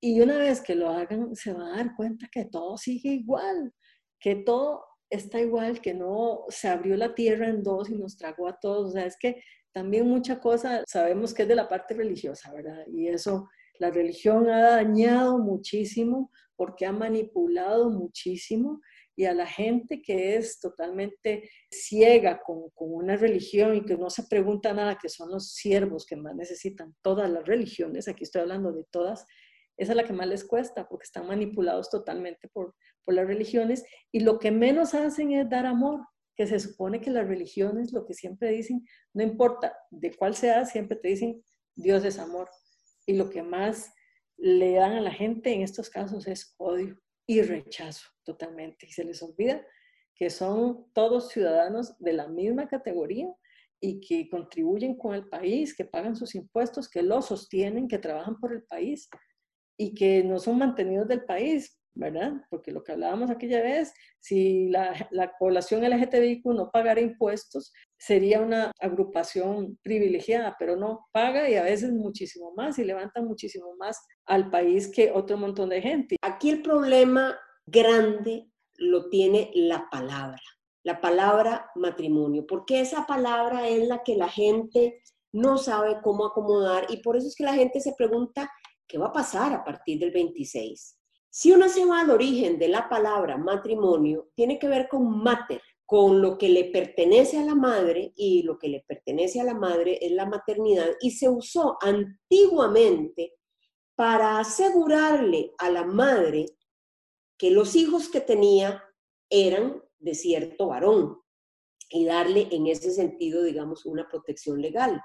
y 0.00 0.20
una 0.20 0.38
vez 0.38 0.60
que 0.62 0.74
lo 0.74 0.90
hagan, 0.90 1.34
se 1.36 1.52
van 1.52 1.62
a 1.62 1.76
dar 1.76 1.94
cuenta 1.94 2.28
que 2.32 2.46
todo 2.46 2.76
sigue 2.78 3.10
igual, 3.10 3.72
que 4.18 4.36
todo 4.36 4.84
está 5.10 5.40
igual, 5.40 5.80
que 5.80 5.92
no 5.92 6.44
se 6.48 6.68
abrió 6.68 6.96
la 6.96 7.14
tierra 7.14 7.48
en 7.48 7.62
dos 7.62 7.90
y 7.90 7.96
nos 7.96 8.16
tragó 8.16 8.48
a 8.48 8.58
todos. 8.58 8.90
O 8.90 8.92
sea, 8.92 9.04
es 9.04 9.16
que 9.18 9.42
también 9.72 10.08
mucha 10.08 10.40
cosa 10.40 10.82
sabemos 10.86 11.34
que 11.34 11.42
es 11.42 11.48
de 11.48 11.54
la 11.54 11.68
parte 11.68 11.94
religiosa, 11.94 12.52
¿verdad? 12.52 12.84
Y 12.92 13.08
eso, 13.08 13.48
la 13.78 13.90
religión 13.90 14.48
ha 14.48 14.76
dañado 14.76 15.38
muchísimo 15.38 16.30
porque 16.56 16.86
ha 16.86 16.92
manipulado 16.92 17.90
muchísimo 17.90 18.80
y 19.16 19.26
a 19.26 19.34
la 19.34 19.46
gente 19.46 20.00
que 20.00 20.36
es 20.36 20.60
totalmente 20.60 21.50
ciega 21.70 22.40
con, 22.40 22.70
con, 22.70 22.94
una 22.94 23.16
religión 23.16 23.74
y 23.74 23.84
que 23.84 23.96
no 23.96 24.08
se 24.08 24.22
pregunta 24.24 24.72
nada, 24.72 24.98
que 25.00 25.08
son 25.10 25.30
los 25.30 25.52
siervos 25.52 26.06
que 26.06 26.16
más 26.16 26.34
necesitan 26.34 26.94
todas 27.02 27.28
las 27.28 27.44
religiones, 27.46 28.08
aquí 28.08 28.24
estoy 28.24 28.42
hablando 28.42 28.72
de 28.72 28.84
todas, 28.90 29.26
esa 29.80 29.92
es 29.92 29.96
la 29.96 30.04
que 30.04 30.12
más 30.12 30.28
les 30.28 30.44
cuesta 30.44 30.86
porque 30.86 31.04
están 31.04 31.26
manipulados 31.26 31.88
totalmente 31.88 32.48
por, 32.48 32.74
por 33.02 33.14
las 33.14 33.26
religiones 33.26 33.82
y 34.12 34.20
lo 34.20 34.38
que 34.38 34.50
menos 34.50 34.92
hacen 34.92 35.32
es 35.32 35.48
dar 35.48 35.64
amor, 35.64 36.06
que 36.36 36.46
se 36.46 36.60
supone 36.60 37.00
que 37.00 37.10
las 37.10 37.26
religiones 37.26 37.90
lo 37.90 38.04
que 38.04 38.12
siempre 38.12 38.50
dicen, 38.50 38.86
no 39.14 39.22
importa 39.22 39.74
de 39.90 40.14
cuál 40.14 40.34
sea, 40.34 40.66
siempre 40.66 40.98
te 40.98 41.08
dicen 41.08 41.42
Dios 41.74 42.04
es 42.04 42.18
amor. 42.18 42.50
Y 43.06 43.14
lo 43.14 43.30
que 43.30 43.42
más 43.42 43.90
le 44.36 44.74
dan 44.74 44.92
a 44.92 45.00
la 45.00 45.12
gente 45.12 45.50
en 45.50 45.62
estos 45.62 45.88
casos 45.88 46.26
es 46.26 46.54
odio 46.58 47.00
y 47.26 47.40
rechazo 47.40 48.06
totalmente. 48.22 48.84
Y 48.86 48.92
se 48.92 49.04
les 49.04 49.22
olvida 49.22 49.66
que 50.14 50.28
son 50.28 50.92
todos 50.92 51.30
ciudadanos 51.30 51.96
de 51.98 52.12
la 52.12 52.28
misma 52.28 52.68
categoría 52.68 53.32
y 53.80 53.98
que 54.02 54.28
contribuyen 54.28 54.94
con 54.94 55.14
el 55.14 55.26
país, 55.26 55.74
que 55.74 55.86
pagan 55.86 56.16
sus 56.16 56.34
impuestos, 56.34 56.86
que 56.86 57.02
lo 57.02 57.22
sostienen, 57.22 57.88
que 57.88 57.98
trabajan 57.98 58.38
por 58.38 58.52
el 58.52 58.62
país 58.64 59.08
y 59.80 59.94
que 59.94 60.22
no 60.22 60.38
son 60.38 60.58
mantenidos 60.58 61.08
del 61.08 61.24
país, 61.24 61.80
¿verdad? 61.94 62.34
Porque 62.50 62.70
lo 62.70 62.84
que 62.84 62.92
hablábamos 62.92 63.30
aquella 63.30 63.62
vez, 63.62 63.94
si 64.18 64.68
la, 64.68 65.08
la 65.10 65.32
población 65.38 65.82
LGTBIQ 65.82 66.44
no 66.48 66.70
pagara 66.70 67.00
impuestos, 67.00 67.72
sería 67.98 68.42
una 68.42 68.72
agrupación 68.78 69.78
privilegiada, 69.82 70.54
pero 70.58 70.76
no 70.76 71.08
paga 71.12 71.48
y 71.48 71.54
a 71.54 71.62
veces 71.62 71.92
muchísimo 71.92 72.52
más 72.54 72.78
y 72.78 72.84
levanta 72.84 73.22
muchísimo 73.22 73.74
más 73.78 73.98
al 74.26 74.50
país 74.50 74.92
que 74.94 75.12
otro 75.12 75.38
montón 75.38 75.70
de 75.70 75.80
gente. 75.80 76.16
Aquí 76.20 76.50
el 76.50 76.60
problema 76.60 77.38
grande 77.64 78.50
lo 78.76 79.08
tiene 79.08 79.50
la 79.54 79.88
palabra, 79.90 80.42
la 80.84 81.00
palabra 81.00 81.70
matrimonio, 81.74 82.44
porque 82.46 82.80
esa 82.80 83.06
palabra 83.06 83.66
es 83.66 83.88
la 83.88 84.02
que 84.02 84.16
la 84.16 84.28
gente 84.28 85.00
no 85.32 85.58
sabe 85.58 86.00
cómo 86.02 86.26
acomodar 86.26 86.86
y 86.90 86.98
por 87.02 87.16
eso 87.16 87.28
es 87.28 87.34
que 87.34 87.44
la 87.44 87.54
gente 87.54 87.80
se 87.80 87.94
pregunta, 87.96 88.50
¿Qué 88.90 88.98
va 88.98 89.06
a 89.06 89.12
pasar 89.12 89.52
a 89.52 89.62
partir 89.62 90.00
del 90.00 90.10
26? 90.10 90.98
Si 91.28 91.52
uno 91.52 91.68
se 91.68 91.84
va 91.84 92.00
al 92.00 92.10
origen 92.10 92.58
de 92.58 92.66
la 92.66 92.88
palabra 92.88 93.36
matrimonio, 93.36 94.30
tiene 94.34 94.58
que 94.58 94.66
ver 94.66 94.88
con 94.88 95.22
mater, 95.22 95.62
con 95.86 96.20
lo 96.20 96.36
que 96.36 96.48
le 96.48 96.64
pertenece 96.64 97.38
a 97.38 97.44
la 97.44 97.54
madre 97.54 98.12
y 98.16 98.42
lo 98.42 98.58
que 98.58 98.68
le 98.68 98.80
pertenece 98.80 99.40
a 99.40 99.44
la 99.44 99.54
madre 99.54 100.00
es 100.02 100.10
la 100.10 100.26
maternidad 100.26 100.88
y 101.00 101.12
se 101.12 101.28
usó 101.28 101.78
antiguamente 101.80 103.34
para 103.94 104.40
asegurarle 104.40 105.52
a 105.58 105.70
la 105.70 105.84
madre 105.84 106.46
que 107.38 107.52
los 107.52 107.76
hijos 107.76 108.08
que 108.08 108.20
tenía 108.20 108.82
eran 109.28 109.80
de 110.00 110.14
cierto 110.16 110.66
varón 110.66 111.20
y 111.90 112.06
darle 112.06 112.48
en 112.50 112.66
ese 112.66 112.90
sentido, 112.90 113.44
digamos, 113.44 113.86
una 113.86 114.08
protección 114.08 114.60
legal. 114.60 115.00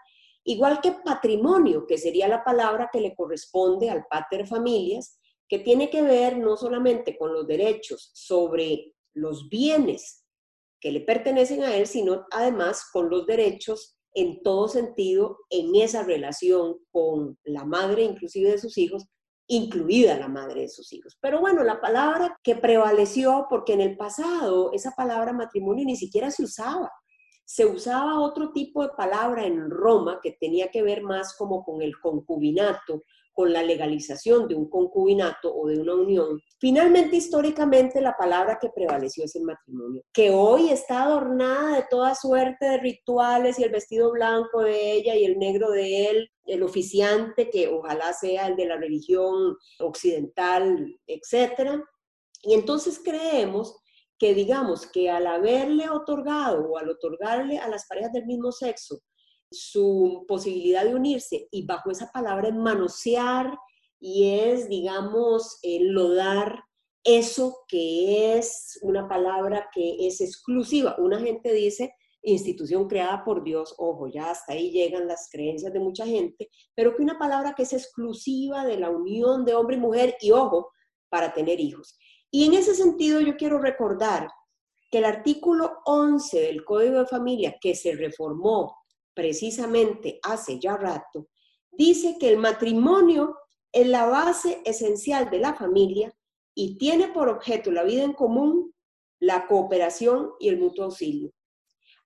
Igual 0.46 0.80
que 0.80 0.92
patrimonio, 1.04 1.86
que 1.88 1.98
sería 1.98 2.28
la 2.28 2.44
palabra 2.44 2.90
que 2.94 3.02
le 3.02 3.16
corresponde 3.16 3.90
al 3.90 4.06
pater 4.08 4.48
familias, 4.48 5.20
que 5.50 5.60
tiene 5.60 5.90
que 5.90 6.02
ver 6.02 6.38
no 6.38 6.56
solamente 6.56 7.18
con 7.18 7.34
los 7.34 7.48
derechos 7.48 8.12
sobre 8.14 8.94
los 9.14 9.50
bienes 9.50 10.24
que 10.80 10.92
le 10.92 11.02
pertenecen 11.02 11.64
a 11.64 11.76
él, 11.76 11.88
sino 11.88 12.26
además 12.32 12.88
con 12.92 13.10
los 13.10 13.26
derechos 13.26 13.98
en 14.14 14.42
todo 14.44 14.68
sentido 14.68 15.40
en 15.50 15.76
esa 15.76 16.04
relación 16.04 16.78
con 16.92 17.38
la 17.44 17.66
madre, 17.66 18.04
inclusive 18.04 18.52
de 18.52 18.58
sus 18.60 18.78
hijos, 18.78 19.08
incluida 19.48 20.18
la 20.18 20.28
madre 20.28 20.62
de 20.62 20.70
sus 20.70 20.92
hijos. 20.94 21.18
Pero 21.22 21.40
bueno, 21.40 21.64
la 21.64 21.82
palabra 21.82 22.40
que 22.44 22.56
prevaleció, 22.56 23.48
porque 23.50 23.74
en 23.74 23.82
el 23.82 23.98
pasado 23.98 24.72
esa 24.74 24.92
palabra 24.92 25.34
matrimonio 25.34 25.86
ni 25.86 25.96
siquiera 25.96 26.32
se 26.32 26.44
usaba. 26.44 26.92
Se 27.46 27.66
usaba 27.66 28.20
otro 28.20 28.52
tipo 28.52 28.84
de 28.84 28.90
palabra 28.90 29.46
en 29.46 29.70
Roma 29.70 30.20
que 30.22 30.36
tenía 30.40 30.70
que 30.70 30.82
ver 30.82 31.04
más 31.04 31.36
como 31.38 31.64
con 31.64 31.82
el 31.82 32.00
concubinato 32.00 33.04
con 33.36 33.52
la 33.52 33.62
legalización 33.62 34.48
de 34.48 34.56
un 34.56 34.70
concubinato 34.70 35.54
o 35.54 35.68
de 35.68 35.78
una 35.78 35.94
unión. 35.94 36.42
Finalmente, 36.58 37.18
históricamente, 37.18 38.00
la 38.00 38.16
palabra 38.18 38.58
que 38.60 38.70
prevaleció 38.70 39.26
es 39.26 39.36
el 39.36 39.44
matrimonio, 39.44 40.02
que 40.14 40.32
hoy 40.32 40.70
está 40.70 41.04
adornada 41.04 41.76
de 41.76 41.86
toda 41.90 42.16
suerte 42.16 42.66
de 42.66 42.78
rituales 42.78 43.60
y 43.60 43.64
el 43.64 43.72
vestido 43.72 44.12
blanco 44.12 44.62
de 44.62 44.94
ella 44.94 45.16
y 45.16 45.26
el 45.26 45.38
negro 45.38 45.70
de 45.70 46.10
él, 46.10 46.30
el 46.46 46.64
oficiante, 46.64 47.50
que 47.50 47.68
ojalá 47.68 48.14
sea 48.14 48.48
el 48.48 48.56
de 48.56 48.68
la 48.68 48.78
religión 48.78 49.58
occidental, 49.80 50.98
etc. 51.06 51.82
Y 52.42 52.54
entonces 52.54 53.02
creemos 53.04 53.84
que 54.18 54.34
digamos 54.34 54.88
que 54.88 55.10
al 55.10 55.28
haberle 55.28 55.90
otorgado 55.90 56.70
o 56.70 56.78
al 56.78 56.90
otorgarle 56.90 57.58
a 57.60 57.68
las 57.68 57.86
parejas 57.88 58.14
del 58.14 58.26
mismo 58.26 58.52
sexo 58.52 59.02
su 59.52 60.26
posibilidad 60.28 60.84
de 60.84 60.96
unirse 60.96 61.48
y 61.52 61.66
bajo 61.66 61.92
esa 61.92 62.12
palabra 62.12 62.50
es 62.50 62.56
manosear 62.56 63.58
y 64.00 64.40
es, 64.40 64.70
digamos, 64.70 65.60
lodar 65.64 66.64
eso 67.04 67.64
que 67.68 68.38
es 68.38 68.80
una 68.82 69.08
palabra 69.08 69.70
que 69.74 70.08
es 70.08 70.22
exclusiva. 70.22 70.96
Una 70.98 71.20
gente 71.20 71.54
dice 71.54 71.94
institución 72.24 72.88
creada 72.88 73.24
por 73.24 73.44
Dios, 73.44 73.76
ojo, 73.78 74.08
ya 74.08 74.32
hasta 74.32 74.54
ahí 74.54 74.72
llegan 74.72 75.08
las 75.08 75.30
creencias 75.32 75.72
de 75.72 75.80
mucha 75.80 76.06
gente, 76.06 76.50
pero 76.74 76.96
que 76.96 77.04
una 77.04 77.20
palabra 77.20 77.54
que 77.56 77.64
es 77.64 77.74
exclusiva 77.74 78.66
de 78.66 78.78
la 78.78 78.90
unión 78.90 79.46
de 79.46 79.54
hombre 79.54 79.78
y 79.78 79.80
mujer 79.80 80.18
y 80.20 80.32
ojo, 80.32 80.72
para 81.10 81.34
tener 81.34 81.60
hijos. 81.60 81.98
Y 82.36 82.44
en 82.44 82.54
ese 82.54 82.76
sentido 82.76 83.22
yo 83.22 83.38
quiero 83.38 83.60
recordar 83.60 84.28
que 84.92 84.98
el 84.98 85.06
artículo 85.06 85.80
11 85.86 86.42
del 86.42 86.66
Código 86.66 87.00
de 87.00 87.06
Familia 87.06 87.56
que 87.62 87.76
se 87.76 87.96
reformó 87.96 88.76
precisamente 89.14 90.20
hace 90.22 90.60
ya 90.60 90.76
rato, 90.76 91.30
dice 91.72 92.18
que 92.20 92.28
el 92.28 92.36
matrimonio 92.36 93.38
es 93.72 93.88
la 93.88 94.08
base 94.08 94.62
esencial 94.66 95.30
de 95.30 95.40
la 95.40 95.54
familia 95.54 96.14
y 96.54 96.78
tiene 96.78 97.08
por 97.08 97.30
objeto 97.30 97.72
la 97.72 97.84
vida 97.84 98.04
en 98.04 98.12
común, 98.12 98.76
la 99.22 99.48
cooperación 99.48 100.32
y 100.38 100.50
el 100.50 100.60
mutuo 100.60 100.84
auxilio. 100.84 101.32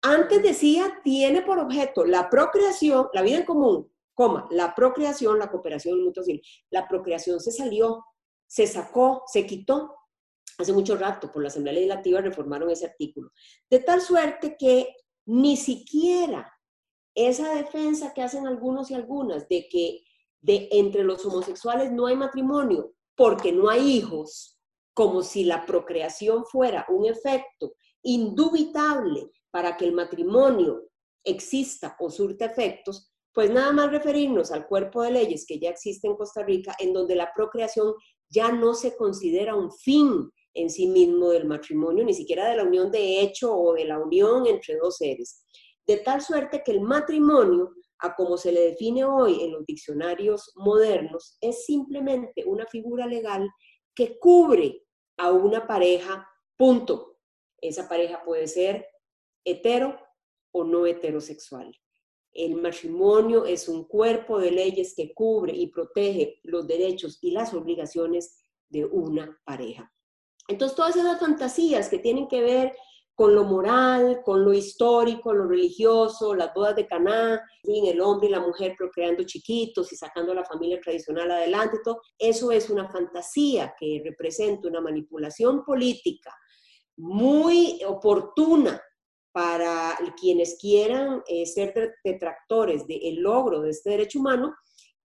Antes 0.04 0.44
decía, 0.44 1.02
tiene 1.04 1.42
por 1.42 1.58
objeto 1.58 2.06
la 2.06 2.30
procreación, 2.30 3.08
la 3.14 3.24
vida 3.24 3.38
en 3.38 3.46
común, 3.46 3.92
coma, 4.14 4.48
la 4.52 4.76
procreación, 4.76 5.40
la 5.40 5.50
cooperación 5.50 5.96
y 5.96 6.00
el 6.02 6.06
mutuo 6.06 6.22
auxilio. 6.22 6.44
La 6.70 6.88
procreación 6.88 7.40
se 7.40 7.52
salió, 7.52 8.06
se 8.46 8.68
sacó, 8.68 9.24
se 9.26 9.48
quitó. 9.48 9.96
Hace 10.60 10.74
mucho 10.74 10.98
rato, 10.98 11.32
por 11.32 11.42
la 11.42 11.48
Asamblea 11.48 11.74
Legislativa, 11.74 12.20
reformaron 12.20 12.70
ese 12.70 12.86
artículo. 12.86 13.32
De 13.70 13.80
tal 13.80 14.02
suerte 14.02 14.58
que 14.60 14.94
ni 15.26 15.56
siquiera 15.56 16.52
esa 17.16 17.56
defensa 17.56 18.14
que 18.14 18.22
hacen 18.22 18.46
algunos 18.46 18.92
y 18.92 18.94
algunas 18.94 19.48
de 19.48 19.70
que 19.70 20.04
de 20.42 20.68
entre 20.72 21.04
los 21.06 21.26
homosexuales 21.26 21.94
no 21.94 22.08
hay 22.08 22.18
matrimonio 22.18 22.94
porque 23.16 23.54
no 23.54 23.70
hay 23.70 23.90
hijos, 23.90 24.60
como 24.94 25.24
si 25.24 25.46
la 25.46 25.66
procreación 25.66 26.46
fuera 26.46 26.86
un 26.90 27.06
efecto 27.06 27.76
indubitable 28.04 29.32
para 29.52 29.78
que 29.78 29.86
el 29.86 29.94
matrimonio 29.94 30.90
exista 31.24 31.96
o 32.00 32.10
surta 32.10 32.46
efectos, 32.46 33.14
pues 33.34 33.50
nada 33.50 33.72
más 33.72 33.92
referirnos 33.92 34.52
al 34.52 34.68
cuerpo 34.68 35.04
de 35.04 35.12
leyes 35.12 35.46
que 35.46 35.58
ya 35.58 35.70
existe 35.70 36.08
en 36.08 36.18
Costa 36.18 36.44
Rica, 36.44 36.76
en 36.80 36.92
donde 36.92 37.16
la 37.16 37.32
procreación 37.34 37.94
ya 38.30 38.52
no 38.52 38.74
se 38.74 38.98
considera 38.98 39.56
un 39.56 39.72
fin 39.72 40.30
en 40.62 40.70
sí 40.70 40.88
mismo 40.88 41.30
del 41.30 41.46
matrimonio, 41.46 42.04
ni 42.04 42.14
siquiera 42.14 42.50
de 42.50 42.58
la 42.58 42.64
unión 42.64 42.92
de 42.92 43.22
hecho 43.22 43.56
o 43.56 43.74
de 43.74 43.86
la 43.86 43.98
unión 43.98 44.46
entre 44.46 44.76
dos 44.78 44.98
seres, 44.98 45.46
de 45.88 45.98
tal 45.98 46.22
suerte 46.22 46.62
que 46.64 46.72
el 46.72 46.82
matrimonio, 46.82 47.74
a 48.00 48.14
como 48.16 48.38
se 48.38 48.52
le 48.52 48.62
define 48.62 49.06
hoy 49.06 49.42
en 49.42 49.54
los 49.54 49.66
diccionarios 49.66 50.52
modernos, 50.56 51.38
es 51.40 51.66
simplemente 51.66 52.44
una 52.46 52.66
figura 52.66 53.08
legal 53.08 53.50
que 53.96 54.20
cubre 54.20 54.84
a 55.18 55.32
una 55.32 55.66
pareja, 55.66 56.28
punto. 56.58 57.18
Esa 57.62 57.88
pareja 57.88 58.24
puede 58.24 58.48
ser 58.48 58.86
hetero 59.46 59.98
o 60.52 60.64
no 60.64 60.86
heterosexual. 60.86 61.74
El 62.34 62.56
matrimonio 62.56 63.46
es 63.46 63.68
un 63.68 63.86
cuerpo 63.86 64.40
de 64.40 64.52
leyes 64.52 64.94
que 64.96 65.14
cubre 65.14 65.54
y 65.54 65.68
protege 65.68 66.40
los 66.44 66.68
derechos 66.68 67.18
y 67.22 67.32
las 67.32 67.54
obligaciones 67.54 68.38
de 68.70 68.86
una 68.86 69.42
pareja. 69.46 69.92
Entonces, 70.50 70.76
todas 70.76 70.96
esas 70.96 71.20
fantasías 71.20 71.90
que 71.90 72.00
tienen 72.00 72.28
que 72.28 72.42
ver 72.42 72.74
con 73.14 73.36
lo 73.36 73.44
moral, 73.44 74.22
con 74.24 74.44
lo 74.44 74.54
histórico, 74.54 75.34
lo 75.34 75.46
religioso, 75.46 76.34
las 76.34 76.54
bodas 76.54 76.76
de 76.76 76.88
Caná, 76.88 77.42
el 77.64 78.02
hombre 78.02 78.30
y 78.30 78.32
la 78.32 78.40
mujer 78.40 78.76
procreando 78.78 79.24
chiquitos 79.24 79.92
y 79.92 79.96
sacando 79.96 80.32
a 80.32 80.36
la 80.36 80.46
familia 80.46 80.80
tradicional 80.82 81.30
adelante, 81.30 81.80
todo 81.84 82.02
eso 82.18 82.52
es 82.52 82.70
una 82.70 82.90
fantasía 82.90 83.76
que 83.78 84.02
representa 84.04 84.70
una 84.70 84.82
manipulación 84.82 85.66
política 85.66 86.34
muy 86.98 87.82
oportuna 87.86 88.82
para 89.34 89.98
quienes 90.20 90.58
quieran 90.58 91.22
eh, 91.28 91.46
ser 91.46 91.96
detractores 92.04 92.88
del 92.88 93.18
logro 93.18 93.62
de 93.62 93.72
este 93.72 93.92
derecho 93.92 94.20
humano, 94.20 94.56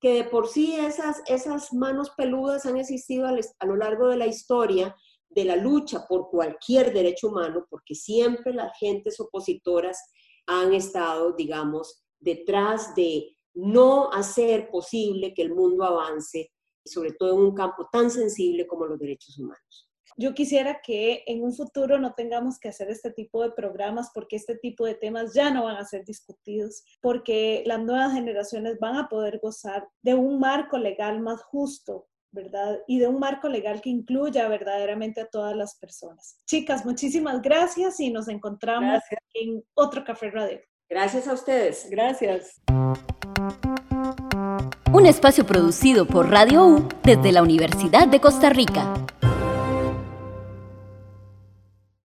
que 0.00 0.14
de 0.14 0.24
por 0.24 0.48
sí 0.48 0.76
esas, 0.76 1.20
esas 1.26 1.72
manos 1.72 2.11
peludas 2.16 2.64
han 2.64 2.76
existido 2.76 3.26
a 3.26 3.66
lo 3.66 3.76
largo 3.76 4.07
de 4.07 4.16
la 4.18 4.26
historia 4.26 4.94
de 5.34 5.44
la 5.44 5.56
lucha 5.56 6.06
por 6.06 6.30
cualquier 6.30 6.92
derecho 6.92 7.28
humano, 7.28 7.66
porque 7.68 7.94
siempre 7.94 8.52
las 8.54 8.76
gentes 8.78 9.18
opositoras 9.20 9.98
han 10.46 10.74
estado, 10.74 11.32
digamos, 11.32 12.04
detrás 12.20 12.94
de 12.94 13.36
no 13.54 14.12
hacer 14.12 14.68
posible 14.70 15.32
que 15.34 15.42
el 15.42 15.54
mundo 15.54 15.84
avance, 15.84 16.52
sobre 16.84 17.12
todo 17.12 17.34
en 17.34 17.40
un 17.40 17.54
campo 17.54 17.88
tan 17.90 18.10
sensible 18.10 18.66
como 18.66 18.86
los 18.86 18.98
derechos 18.98 19.38
humanos. 19.38 19.90
Yo 20.16 20.32
quisiera 20.32 20.80
que 20.80 21.24
en 21.26 21.42
un 21.42 21.52
futuro 21.52 21.98
no 21.98 22.14
tengamos 22.14 22.60
que 22.60 22.68
hacer 22.68 22.88
este 22.88 23.10
tipo 23.10 23.42
de 23.42 23.50
programas 23.50 24.10
porque 24.14 24.36
este 24.36 24.56
tipo 24.56 24.86
de 24.86 24.94
temas 24.94 25.34
ya 25.34 25.50
no 25.50 25.64
van 25.64 25.76
a 25.76 25.84
ser 25.84 26.04
discutidos, 26.04 26.84
porque 27.00 27.64
las 27.66 27.82
nuevas 27.82 28.12
generaciones 28.12 28.78
van 28.78 28.96
a 28.96 29.08
poder 29.08 29.40
gozar 29.42 29.88
de 30.02 30.14
un 30.14 30.38
marco 30.38 30.78
legal 30.78 31.20
más 31.20 31.42
justo, 31.42 32.06
¿verdad? 32.34 32.80
Y 32.86 32.98
de 32.98 33.08
un 33.08 33.18
marco 33.18 33.48
legal 33.48 33.80
que 33.80 33.90
incluya 33.90 34.48
verdaderamente 34.48 35.20
a 35.20 35.26
todas 35.26 35.56
las 35.56 35.76
personas. 35.76 36.38
Chicas, 36.46 36.84
muchísimas 36.84 37.40
gracias 37.40 38.00
y 38.00 38.10
nos 38.10 38.28
encontramos 38.28 39.02
en 39.32 39.64
otro 39.74 40.04
Café 40.04 40.30
Radio. 40.30 40.60
Gracias 40.88 41.26
a 41.28 41.32
ustedes. 41.32 41.88
Gracias. 41.90 42.60
Un 44.92 45.06
espacio 45.06 45.44
producido 45.44 46.06
por 46.06 46.30
Radio 46.30 46.66
U 46.66 46.88
desde 47.02 47.32
la 47.32 47.42
Universidad 47.42 48.06
de 48.06 48.20
Costa 48.20 48.50
Rica. 48.50 48.94